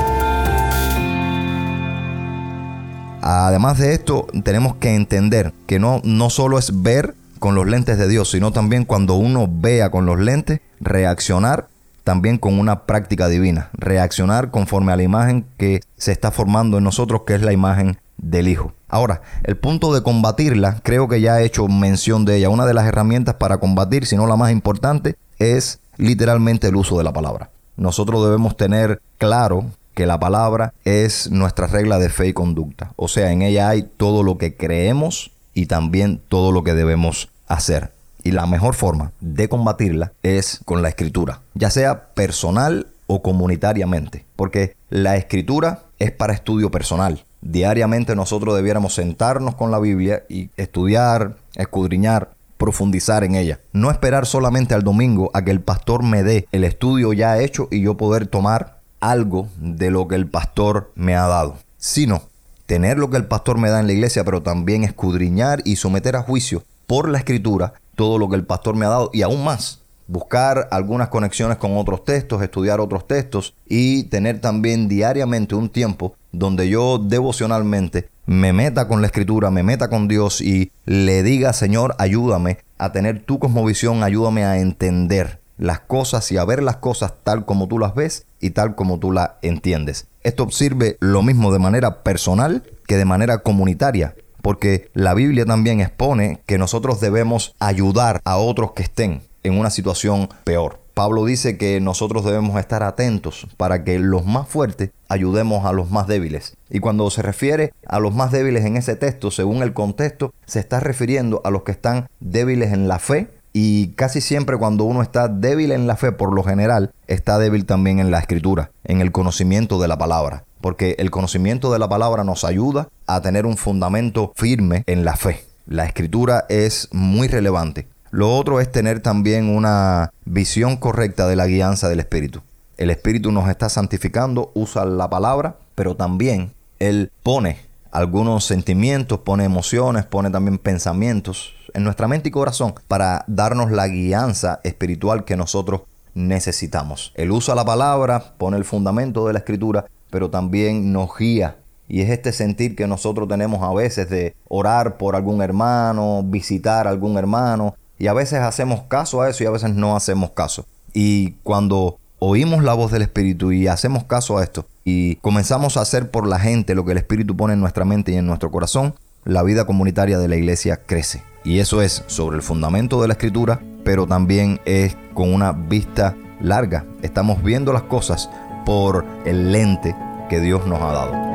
Además 3.22 3.78
de 3.78 3.94
esto, 3.94 4.28
tenemos 4.44 4.76
que 4.76 4.96
entender 4.96 5.54
que 5.68 5.80
no, 5.80 6.02
no 6.04 6.30
solo 6.30 6.58
es 6.58 6.82
ver 6.82 7.16
con 7.40 7.56
los 7.56 7.68
lentes 7.68 7.98
de 7.98 8.08
Dios, 8.08 8.32
sino 8.32 8.52
también 8.52 8.86
cuando 8.86 9.16
uno 9.16 9.48
vea 9.50 9.92
con 9.92 10.06
los 10.06 10.20
lentes, 10.20 10.62
reaccionar 10.80 11.68
también 12.04 12.38
con 12.38 12.60
una 12.60 12.86
práctica 12.86 13.28
divina, 13.28 13.70
reaccionar 13.74 14.52
conforme 14.52 14.92
a 14.92 14.96
la 14.96 15.04
imagen 15.04 15.46
que 15.58 15.82
se 15.96 16.12
está 16.12 16.32
formando 16.32 16.78
en 16.78 16.84
nosotros, 16.84 17.22
que 17.26 17.36
es 17.36 17.42
la 17.42 17.54
imagen 17.54 17.98
del 18.18 18.48
Hijo. 18.48 18.74
Ahora, 18.88 19.22
el 19.44 19.58
punto 19.58 19.94
de 19.94 20.02
combatirla, 20.02 20.80
creo 20.82 21.08
que 21.08 21.22
ya 21.22 21.40
he 21.40 21.46
hecho 21.46 21.68
mención 21.68 22.26
de 22.26 22.38
ella. 22.38 22.50
Una 22.50 22.66
de 22.66 22.74
las 22.74 22.88
herramientas 22.88 23.36
para 23.36 23.60
combatir, 23.60 24.06
si 24.06 24.16
no 24.16 24.26
la 24.26 24.36
más 24.36 24.52
importante, 24.52 25.16
es 25.38 25.80
literalmente 25.98 26.68
el 26.68 26.76
uso 26.76 26.98
de 26.98 27.04
la 27.04 27.14
palabra. 27.14 27.52
Nosotros 27.78 28.24
debemos 28.26 28.58
tener 28.58 29.02
claro 29.18 29.66
que 30.00 30.06
la 30.06 30.18
palabra 30.18 30.74
es 30.86 31.30
nuestra 31.30 31.68
regla 31.68 32.00
de 32.00 32.08
fe 32.08 32.28
y 32.28 32.34
conducta. 32.34 32.94
O 32.96 33.10
sea, 33.10 33.34
en 33.34 33.42
ella 33.42 33.68
hay 33.68 33.84
todo 33.84 34.24
lo 34.24 34.38
que 34.38 34.56
creemos 34.56 35.32
y 35.54 35.66
también 35.66 36.22
todo 36.30 36.54
lo 36.54 36.64
que 36.64 36.74
debemos 36.74 37.28
hacer. 37.50 37.92
Y 38.24 38.32
la 38.32 38.46
mejor 38.46 38.76
forma 38.76 39.12
de 39.20 39.50
combatirla 39.50 40.14
es 40.24 40.62
con 40.64 40.82
la 40.82 40.88
escritura, 40.88 41.42
ya 41.54 41.70
sea 41.70 42.14
personal 42.14 42.88
o 43.08 43.22
comunitariamente, 43.22 44.24
porque 44.38 44.74
la 44.90 45.18
escritura 45.18 45.82
es 46.00 46.14
para 46.14 46.32
estudio 46.32 46.72
personal. 46.72 47.26
Diariamente 47.42 48.16
nosotros 48.16 48.56
debiéramos 48.56 48.94
sentarnos 48.94 49.56
con 49.56 49.70
la 49.70 49.80
Biblia 49.80 50.24
y 50.30 50.50
estudiar, 50.56 51.36
escudriñar, 51.56 52.30
profundizar 52.56 53.26
en 53.26 53.36
ella. 53.36 53.60
No 53.74 53.92
esperar 53.92 54.26
solamente 54.26 54.76
al 54.76 54.84
domingo 54.84 55.30
a 55.34 55.44
que 55.44 55.52
el 55.52 55.60
pastor 55.60 56.04
me 56.04 56.24
dé 56.24 56.48
el 56.54 56.64
estudio 56.64 57.12
ya 57.12 57.38
hecho 57.40 57.68
y 57.70 57.82
yo 57.82 57.98
poder 57.98 58.28
tomar 58.28 58.79
algo 59.00 59.48
de 59.58 59.92
lo 59.92 60.08
que 60.08 60.16
el 60.16 60.28
pastor 60.28 60.92
me 60.96 61.16
ha 61.16 61.28
dado, 61.28 61.58
sino 61.78 62.24
tener 62.66 62.98
lo 62.98 63.10
que 63.10 63.18
el 63.18 63.26
pastor 63.26 63.58
me 63.58 63.70
da 63.70 63.80
en 63.80 63.88
la 63.88 63.94
iglesia, 63.94 64.24
pero 64.24 64.44
también 64.44 64.84
escudriñar 64.84 65.62
y 65.66 65.78
someter 65.78 66.16
a 66.16 66.22
juicio 66.22 66.64
por 66.86 67.10
la 67.10 67.18
escritura 67.18 67.74
todo 67.96 68.18
lo 68.18 68.30
que 68.30 68.36
el 68.36 68.46
pastor 68.46 68.76
me 68.76 68.86
ha 68.86 68.90
dado 68.90 69.10
y 69.14 69.22
aún 69.22 69.44
más. 69.44 69.82
Buscar 70.08 70.68
algunas 70.72 71.10
conexiones 71.10 71.58
con 71.58 71.78
otros 71.78 72.04
textos, 72.04 72.42
estudiar 72.42 72.80
otros 72.80 73.08
textos 73.08 73.54
y 73.68 74.04
tener 74.06 74.42
también 74.42 74.88
diariamente 74.88 75.54
un 75.54 75.70
tiempo 75.70 76.16
donde 76.32 76.70
yo 76.70 76.98
devocionalmente 76.98 78.10
me 78.26 78.54
meta 78.54 78.88
con 78.88 79.02
la 79.02 79.08
escritura, 79.08 79.52
me 79.52 79.64
meta 79.64 79.90
con 79.90 80.08
Dios 80.08 80.42
y 80.42 80.72
le 80.86 81.24
diga, 81.24 81.54
Señor, 81.54 81.96
ayúdame 81.98 82.60
a 82.78 82.92
tener 82.92 83.24
tu 83.24 83.40
cosmovisión, 83.40 84.04
ayúdame 84.04 84.46
a 84.46 84.60
entender 84.60 85.40
las 85.60 85.82
cosas 85.82 86.32
y 86.32 86.38
a 86.38 86.46
ver 86.46 86.64
las 86.64 86.78
cosas 86.78 87.14
tal 87.24 87.46
como 87.46 87.68
tú 87.68 87.78
las 87.78 87.94
ves 87.94 88.26
y 88.40 88.52
tal 88.52 88.76
como 88.76 88.98
tú 88.98 89.12
las 89.12 89.32
entiendes. 89.44 90.08
Esto 90.24 90.50
sirve 90.50 90.98
lo 91.02 91.22
mismo 91.22 91.52
de 91.52 91.60
manera 91.60 92.02
personal 92.02 92.64
que 92.88 92.98
de 92.98 93.06
manera 93.06 93.40
comunitaria, 93.40 94.16
porque 94.42 94.90
la 94.94 95.14
Biblia 95.14 95.46
también 95.46 95.82
expone 95.82 96.42
que 96.48 96.58
nosotros 96.58 97.00
debemos 97.02 97.54
ayudar 97.60 98.22
a 98.24 98.38
otros 98.38 98.72
que 98.72 98.84
estén 98.84 99.22
en 99.44 99.60
una 99.60 99.70
situación 99.70 100.30
peor. 100.44 100.80
Pablo 100.94 101.24
dice 101.24 101.58
que 101.58 101.80
nosotros 101.80 102.26
debemos 102.26 102.60
estar 102.60 102.84
atentos 102.84 103.48
para 103.56 103.86
que 103.86 104.00
los 104.00 104.26
más 104.26 104.50
fuertes 104.50 104.92
ayudemos 105.08 105.66
a 105.66 105.72
los 105.72 105.90
más 105.90 106.08
débiles. 106.08 106.58
Y 106.70 106.80
cuando 106.80 107.10
se 107.10 107.22
refiere 107.22 107.72
a 107.86 108.00
los 108.00 108.14
más 108.14 108.34
débiles 108.34 108.66
en 108.66 108.76
ese 108.76 108.98
texto, 108.98 109.32
según 109.32 109.64
el 109.64 109.74
contexto, 109.74 110.34
se 110.46 110.60
está 110.60 110.82
refiriendo 110.82 111.42
a 111.46 111.52
los 111.52 111.64
que 111.64 111.72
están 111.72 112.10
débiles 112.20 112.74
en 112.74 112.90
la 112.90 113.00
fe 113.00 113.30
y 113.62 113.90
casi 113.90 114.22
siempre 114.22 114.56
cuando 114.56 114.86
uno 114.86 115.02
está 115.02 115.28
débil 115.28 115.74
en 115.74 115.86
la 115.86 115.98
fe, 115.98 116.14
por 116.14 116.34
lo 116.34 116.44
general, 116.44 116.94
está 117.08 117.38
débil 117.38 117.66
también 117.66 118.00
en 118.00 118.10
la 118.10 118.20
escritura, 118.20 118.72
en 118.86 119.02
el 119.02 119.12
conocimiento 119.12 119.82
de 119.82 119.90
la 119.90 119.98
palabra. 119.98 120.46
Porque 120.62 120.96
el 120.98 121.12
conocimiento 121.12 121.70
de 121.70 121.78
la 121.78 121.90
palabra 121.90 122.24
nos 122.24 122.46
ayuda 122.46 122.88
a 123.06 123.20
tener 123.20 123.46
un 123.46 123.58
fundamento 123.58 124.32
firme 124.38 124.86
en 124.88 125.04
la 125.04 125.18
fe. 125.18 125.44
La 125.66 125.84
escritura 125.84 126.46
es 126.48 126.88
muy 126.94 127.28
relevante. 127.28 127.90
Lo 128.12 128.34
otro 128.34 128.62
es 128.62 128.72
tener 128.72 129.02
también 129.02 129.50
una 129.50 130.14
visión 130.24 130.78
correcta 130.78 131.28
de 131.28 131.36
la 131.36 131.46
guianza 131.46 131.90
del 131.90 132.00
Espíritu. 132.00 132.42
El 132.78 132.90
Espíritu 132.90 133.34
nos 133.34 133.50
está 133.50 133.68
santificando, 133.68 134.54
usa 134.56 134.86
la 134.86 135.10
palabra, 135.10 135.58
pero 135.76 135.98
también 135.98 136.54
Él 136.80 137.12
pone 137.24 137.58
algunos 137.92 138.46
sentimientos, 138.46 139.20
pone 139.20 139.44
emociones, 139.44 140.06
pone 140.06 140.30
también 140.30 140.58
pensamientos 140.58 141.54
en 141.74 141.84
nuestra 141.84 142.08
mente 142.08 142.30
y 142.30 142.32
corazón 142.32 142.74
para 142.88 143.24
darnos 143.28 143.72
la 143.72 143.88
guianza 143.88 144.60
espiritual 144.64 145.26
que 145.26 145.36
nosotros 145.36 145.82
necesitamos. 146.14 147.12
Él 147.16 147.32
usa 147.32 147.56
la 147.56 147.66
palabra, 147.66 148.34
pone 148.38 148.58
el 148.58 148.66
fundamento 148.66 149.28
de 149.28 149.34
la 149.34 149.40
escritura, 149.40 149.86
pero 150.10 150.30
también 150.30 150.92
nos 150.92 151.10
guía. 151.18 151.58
Y 151.88 152.02
es 152.02 152.10
este 152.10 152.32
sentir 152.32 152.76
que 152.76 152.88
nosotros 152.88 153.28
tenemos 153.28 153.64
a 153.64 153.74
veces 153.74 154.10
de 154.10 154.36
orar 154.48 154.98
por 154.98 155.16
algún 155.16 155.42
hermano, 155.42 156.22
visitar 156.24 156.86
a 156.86 156.92
algún 156.92 157.18
hermano, 157.18 157.76
y 157.98 158.08
a 158.08 158.14
veces 158.14 158.40
hacemos 158.40 158.82
caso 158.84 159.22
a 159.22 159.30
eso 159.30 159.44
y 159.44 159.48
a 159.48 159.52
veces 159.52 159.74
no 159.74 159.96
hacemos 159.96 160.32
caso. 160.32 160.66
Y 160.94 161.32
cuando 161.44 162.00
oímos 162.20 162.64
la 162.64 162.74
voz 162.74 162.92
del 162.92 163.02
Espíritu 163.02 163.52
y 163.52 163.68
hacemos 163.68 164.04
caso 164.04 164.38
a 164.38 164.44
esto 164.44 164.66
y 164.84 165.16
comenzamos 165.18 165.78
a 165.78 165.82
hacer 165.82 166.12
por 166.12 166.28
la 166.28 166.40
gente 166.40 166.76
lo 166.76 166.86
que 166.86 166.92
el 166.92 166.98
Espíritu 166.98 167.36
pone 167.36 167.54
en 167.54 167.62
nuestra 167.62 167.86
mente 167.86 168.12
y 168.12 168.16
en 168.16 168.28
nuestro 168.28 168.52
corazón, 168.52 168.94
la 169.24 169.44
vida 169.44 169.66
comunitaria 169.66 170.20
de 170.20 170.28
la 170.28 170.36
iglesia 170.36 170.82
crece. 170.86 171.24
Y 171.44 171.60
eso 171.60 171.82
es 171.82 172.04
sobre 172.08 172.36
el 172.38 172.44
fundamento 172.44 173.02
de 173.02 173.08
la 173.08 173.14
escritura, 173.14 173.62
pero 173.86 174.06
también 174.06 174.60
es 174.66 174.98
con 175.14 175.34
una 175.34 175.54
vista 175.54 176.16
larga. 176.42 176.86
Estamos 177.02 177.42
viendo 177.42 177.72
las 177.72 177.84
cosas 177.84 178.30
por 178.66 179.06
el 179.26 179.52
lente 179.52 179.96
que 180.30 180.40
Dios 180.40 180.68
nos 180.68 180.82
ha 180.82 180.92
dado. 180.92 181.30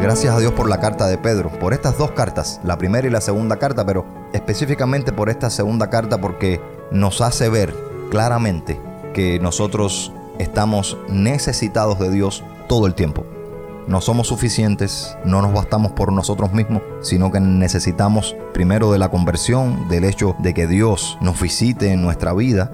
Gracias 0.00 0.34
a 0.34 0.38
Dios 0.38 0.52
por 0.52 0.68
la 0.68 0.80
carta 0.80 1.06
de 1.06 1.16
Pedro, 1.16 1.50
por 1.58 1.72
estas 1.72 1.96
dos 1.96 2.10
cartas, 2.10 2.60
la 2.62 2.76
primera 2.76 3.06
y 3.06 3.10
la 3.10 3.22
segunda 3.22 3.56
carta, 3.56 3.86
pero 3.86 4.04
específicamente 4.34 5.12
por 5.12 5.30
esta 5.30 5.48
segunda 5.48 5.88
carta 5.88 6.18
porque 6.18 6.60
nos 6.90 7.22
hace 7.22 7.48
ver 7.48 7.83
claramente 8.10 8.80
que 9.12 9.38
nosotros 9.40 10.12
estamos 10.38 10.96
necesitados 11.08 11.98
de 11.98 12.10
Dios 12.10 12.42
todo 12.68 12.86
el 12.86 12.94
tiempo. 12.94 13.24
No 13.86 14.00
somos 14.00 14.28
suficientes, 14.28 15.16
no 15.26 15.42
nos 15.42 15.52
bastamos 15.52 15.92
por 15.92 16.10
nosotros 16.10 16.52
mismos, 16.52 16.82
sino 17.02 17.30
que 17.30 17.40
necesitamos 17.40 18.34
primero 18.54 18.90
de 18.90 18.98
la 18.98 19.10
conversión, 19.10 19.88
del 19.88 20.04
hecho 20.04 20.34
de 20.38 20.54
que 20.54 20.66
Dios 20.66 21.18
nos 21.20 21.40
visite 21.40 21.92
en 21.92 22.00
nuestra 22.00 22.32
vida 22.32 22.72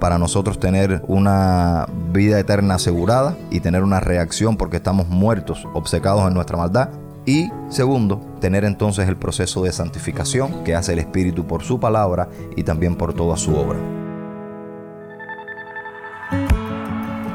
para 0.00 0.18
nosotros 0.18 0.58
tener 0.58 1.02
una 1.06 1.86
vida 2.12 2.38
eterna 2.40 2.74
asegurada 2.74 3.36
y 3.50 3.60
tener 3.60 3.82
una 3.82 4.00
reacción 4.00 4.56
porque 4.56 4.78
estamos 4.78 5.08
muertos, 5.08 5.66
obcecados 5.74 6.26
en 6.26 6.34
nuestra 6.34 6.56
maldad. 6.56 6.90
Y 7.24 7.50
segundo, 7.68 8.20
tener 8.40 8.64
entonces 8.64 9.08
el 9.08 9.16
proceso 9.16 9.62
de 9.62 9.72
santificación 9.72 10.64
que 10.64 10.74
hace 10.74 10.92
el 10.94 10.98
Espíritu 10.98 11.46
por 11.46 11.62
su 11.62 11.78
palabra 11.78 12.28
y 12.56 12.62
también 12.62 12.96
por 12.96 13.12
toda 13.12 13.36
su 13.36 13.54
obra. 13.54 13.97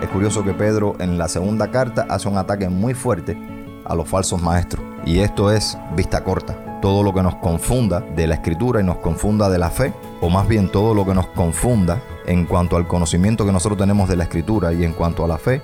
Es 0.04 0.10
curioso 0.10 0.44
que 0.44 0.54
Pedro 0.54 0.98
en 1.00 1.18
la 1.18 1.30
segunda 1.30 1.72
carta 1.72 2.06
hace 2.10 2.28
un 2.28 2.38
ataque 2.38 2.68
muy 2.68 2.94
fuerte 2.94 3.38
a 3.86 3.96
los 3.96 4.06
falsos 4.06 4.42
maestros. 4.42 4.84
Y 5.06 5.20
esto 5.20 5.50
es 5.50 5.78
vista 5.96 6.26
corta. 6.26 6.82
Todo 6.82 7.04
lo 7.04 7.14
que 7.14 7.24
nos 7.24 7.36
confunda 7.38 8.02
de 8.02 8.28
la 8.28 8.36
escritura 8.36 8.82
y 8.82 8.84
nos 8.84 8.98
confunda 8.98 9.50
de 9.50 9.60
la 9.60 9.70
fe, 9.70 9.94
o 10.20 10.30
más 10.30 10.46
bien 10.46 10.70
todo 10.70 10.94
lo 10.94 11.06
que 11.06 11.14
nos 11.14 11.28
confunda 11.28 12.04
en 12.26 12.46
cuanto 12.46 12.76
al 12.76 12.86
conocimiento 12.86 13.46
que 13.46 13.54
nosotros 13.54 13.80
tenemos 13.80 14.10
de 14.10 14.18
la 14.18 14.26
escritura 14.26 14.74
y 14.74 14.84
en 14.84 14.92
cuanto 14.92 15.24
a 15.24 15.28
la 15.30 15.38
fe, 15.38 15.62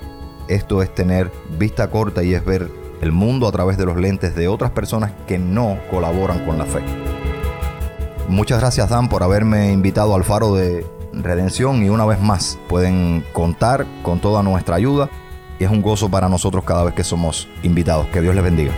esto 0.47 0.81
es 0.81 0.95
tener 0.95 1.29
vista 1.57 1.89
corta 1.89 2.23
y 2.23 2.33
es 2.33 2.45
ver 2.45 2.71
el 3.01 3.11
mundo 3.11 3.45
a 3.45 3.51
través 3.51 3.77
de 3.77 3.85
los 3.85 3.97
lentes 3.97 4.37
de 4.37 4.47
otras 4.47 4.71
personas 4.71 5.11
que 5.27 5.37
no 5.37 5.79
colaboran 5.91 6.45
con 6.45 6.57
la 6.57 6.65
fe. 6.65 6.79
Muchas 8.29 8.61
gracias 8.61 8.87
Dan 8.87 9.09
por 9.09 9.21
haberme 9.21 9.73
invitado 9.73 10.15
al 10.15 10.23
faro 10.23 10.55
de 10.55 10.85
redención 11.23 11.83
y 11.83 11.89
una 11.89 12.05
vez 12.05 12.19
más 12.19 12.59
pueden 12.67 13.23
contar 13.33 13.85
con 14.03 14.19
toda 14.19 14.43
nuestra 14.43 14.75
ayuda 14.75 15.09
y 15.59 15.65
es 15.65 15.69
un 15.71 15.81
gozo 15.81 16.09
para 16.09 16.29
nosotros 16.29 16.63
cada 16.63 16.83
vez 16.83 16.93
que 16.93 17.03
somos 17.03 17.47
invitados. 17.63 18.07
Que 18.07 18.21
Dios 18.21 18.33
les 18.33 18.43
bendiga. 18.43 18.73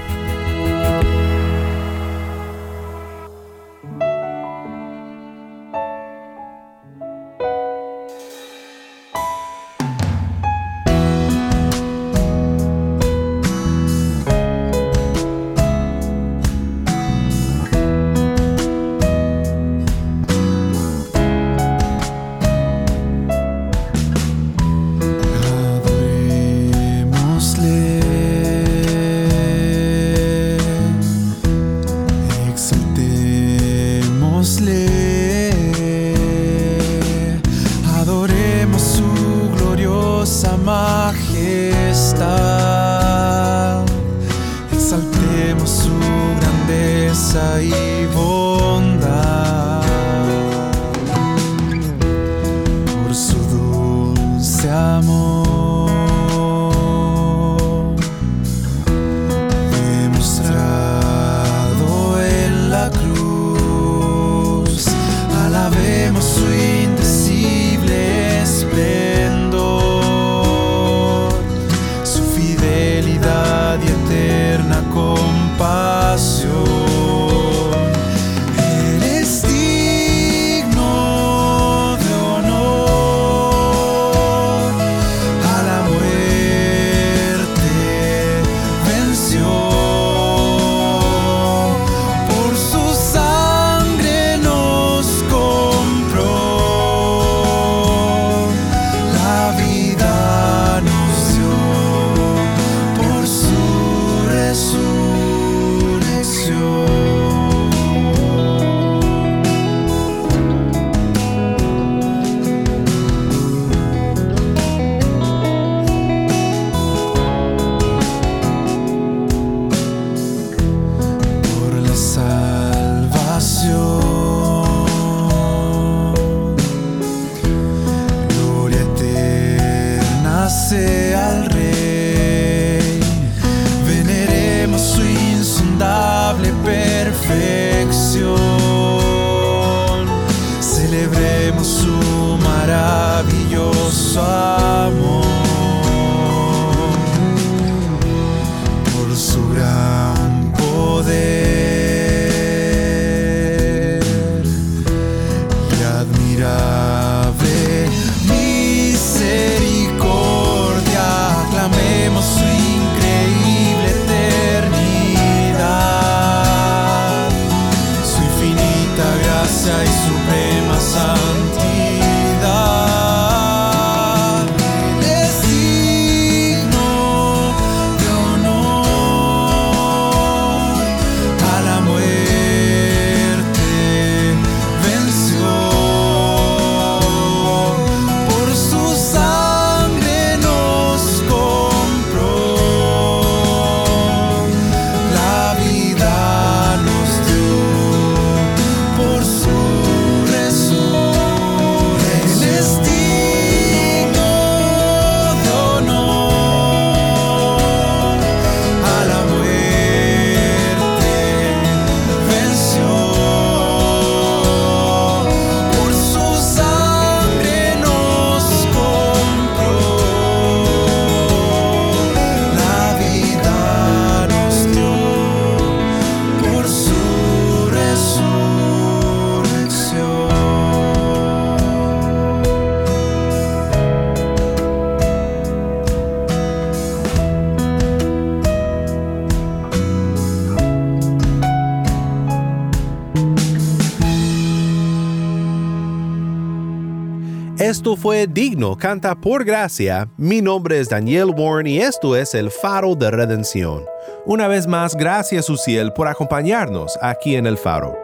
Esto 247.81 247.95
fue 247.95 248.27
Digno, 248.27 248.77
canta 248.77 249.15
por 249.15 249.43
gracia. 249.43 250.07
Mi 250.15 250.39
nombre 250.39 250.79
es 250.79 250.87
Daniel 250.87 251.33
Warren 251.35 251.65
y 251.65 251.79
esto 251.79 252.15
es 252.15 252.35
el 252.35 252.51
Faro 252.51 252.93
de 252.93 253.09
Redención. 253.09 253.85
Una 254.23 254.47
vez 254.47 254.67
más, 254.67 254.95
gracias 254.95 255.49
Uciel 255.49 255.91
por 255.91 256.07
acompañarnos 256.07 256.95
aquí 257.01 257.35
en 257.35 257.47
el 257.47 257.57
Faro. 257.57 257.97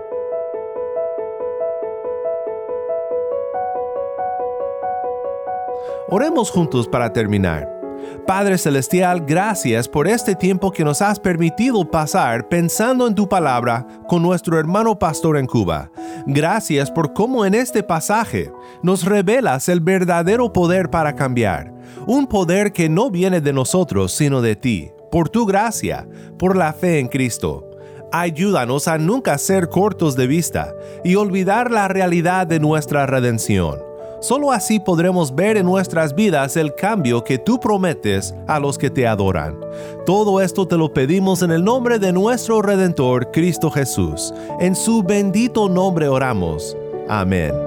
Oremos 6.07 6.49
juntos 6.49 6.87
para 6.87 7.13
terminar. 7.13 7.76
Padre 8.27 8.57
Celestial, 8.57 9.23
gracias 9.25 9.87
por 9.87 10.07
este 10.07 10.35
tiempo 10.35 10.71
que 10.71 10.83
nos 10.83 11.01
has 11.01 11.17
permitido 11.17 11.89
pasar 11.89 12.49
pensando 12.49 13.07
en 13.07 13.15
tu 13.15 13.29
palabra 13.29 13.87
con 14.07 14.21
nuestro 14.21 14.59
hermano 14.59 14.99
pastor 14.99 15.37
en 15.37 15.45
Cuba. 15.45 15.89
Gracias 16.25 16.91
por 16.91 17.13
cómo 17.13 17.45
en 17.45 17.55
este 17.55 17.83
pasaje 17.83 18.51
nos 18.83 19.05
revelas 19.05 19.69
el 19.69 19.79
verdadero 19.79 20.51
poder 20.51 20.89
para 20.89 21.15
cambiar, 21.15 21.73
un 22.05 22.27
poder 22.27 22.73
que 22.73 22.89
no 22.89 23.09
viene 23.09 23.39
de 23.39 23.53
nosotros, 23.53 24.11
sino 24.11 24.41
de 24.41 24.57
ti, 24.57 24.91
por 25.09 25.29
tu 25.29 25.45
gracia, 25.45 26.05
por 26.37 26.57
la 26.57 26.73
fe 26.73 26.99
en 26.99 27.07
Cristo. 27.07 27.63
Ayúdanos 28.11 28.89
a 28.89 28.97
nunca 28.97 29.37
ser 29.37 29.69
cortos 29.69 30.15
de 30.17 30.27
vista 30.27 30.73
y 31.03 31.15
olvidar 31.15 31.71
la 31.71 31.87
realidad 31.87 32.45
de 32.45 32.59
nuestra 32.59 33.05
redención 33.05 33.87
Solo 34.19 34.51
así 34.51 34.79
podremos 34.79 35.33
ver 35.33 35.57
en 35.57 35.65
nuestras 35.65 36.15
vidas 36.15 36.57
el 36.57 36.73
cambio 36.73 37.23
que 37.23 37.37
tú 37.37 37.59
prometes 37.59 38.33
a 38.47 38.59
los 38.59 38.77
que 38.77 38.89
te 38.89 39.05
adoran. 39.05 39.59
Todo 40.05 40.41
esto 40.41 40.67
te 40.67 40.77
lo 40.77 40.93
pedimos 40.93 41.41
en 41.41 41.51
el 41.51 41.63
nombre 41.63 41.99
de 41.99 42.11
nuestro 42.11 42.61
Redentor, 42.61 43.31
Cristo 43.31 43.69
Jesús. 43.69 44.33
En 44.59 44.75
su 44.75 45.03
bendito 45.03 45.69
nombre 45.69 46.07
oramos. 46.07 46.75
Amén. 47.07 47.66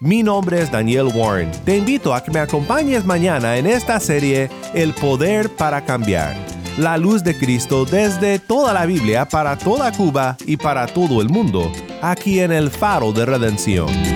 Mi 0.00 0.22
nombre 0.22 0.62
es 0.62 0.70
Daniel 0.70 1.08
Warren. 1.14 1.50
Te 1.66 1.76
invito 1.76 2.14
a 2.14 2.24
que 2.24 2.30
me 2.30 2.38
acompañes 2.38 3.04
mañana 3.04 3.58
en 3.58 3.66
esta 3.66 4.00
serie 4.00 4.48
El 4.72 4.94
Poder 4.94 5.50
para 5.50 5.84
Cambiar. 5.84 6.34
La 6.78 6.96
luz 6.96 7.22
de 7.24 7.36
Cristo 7.36 7.84
desde 7.84 8.38
toda 8.38 8.72
la 8.72 8.86
Biblia 8.86 9.28
para 9.28 9.58
toda 9.58 9.92
Cuba 9.92 10.38
y 10.46 10.56
para 10.56 10.86
todo 10.86 11.20
el 11.20 11.28
mundo, 11.28 11.70
aquí 12.00 12.40
en 12.40 12.52
el 12.52 12.70
Faro 12.70 13.12
de 13.12 13.26
Redención. 13.26 14.13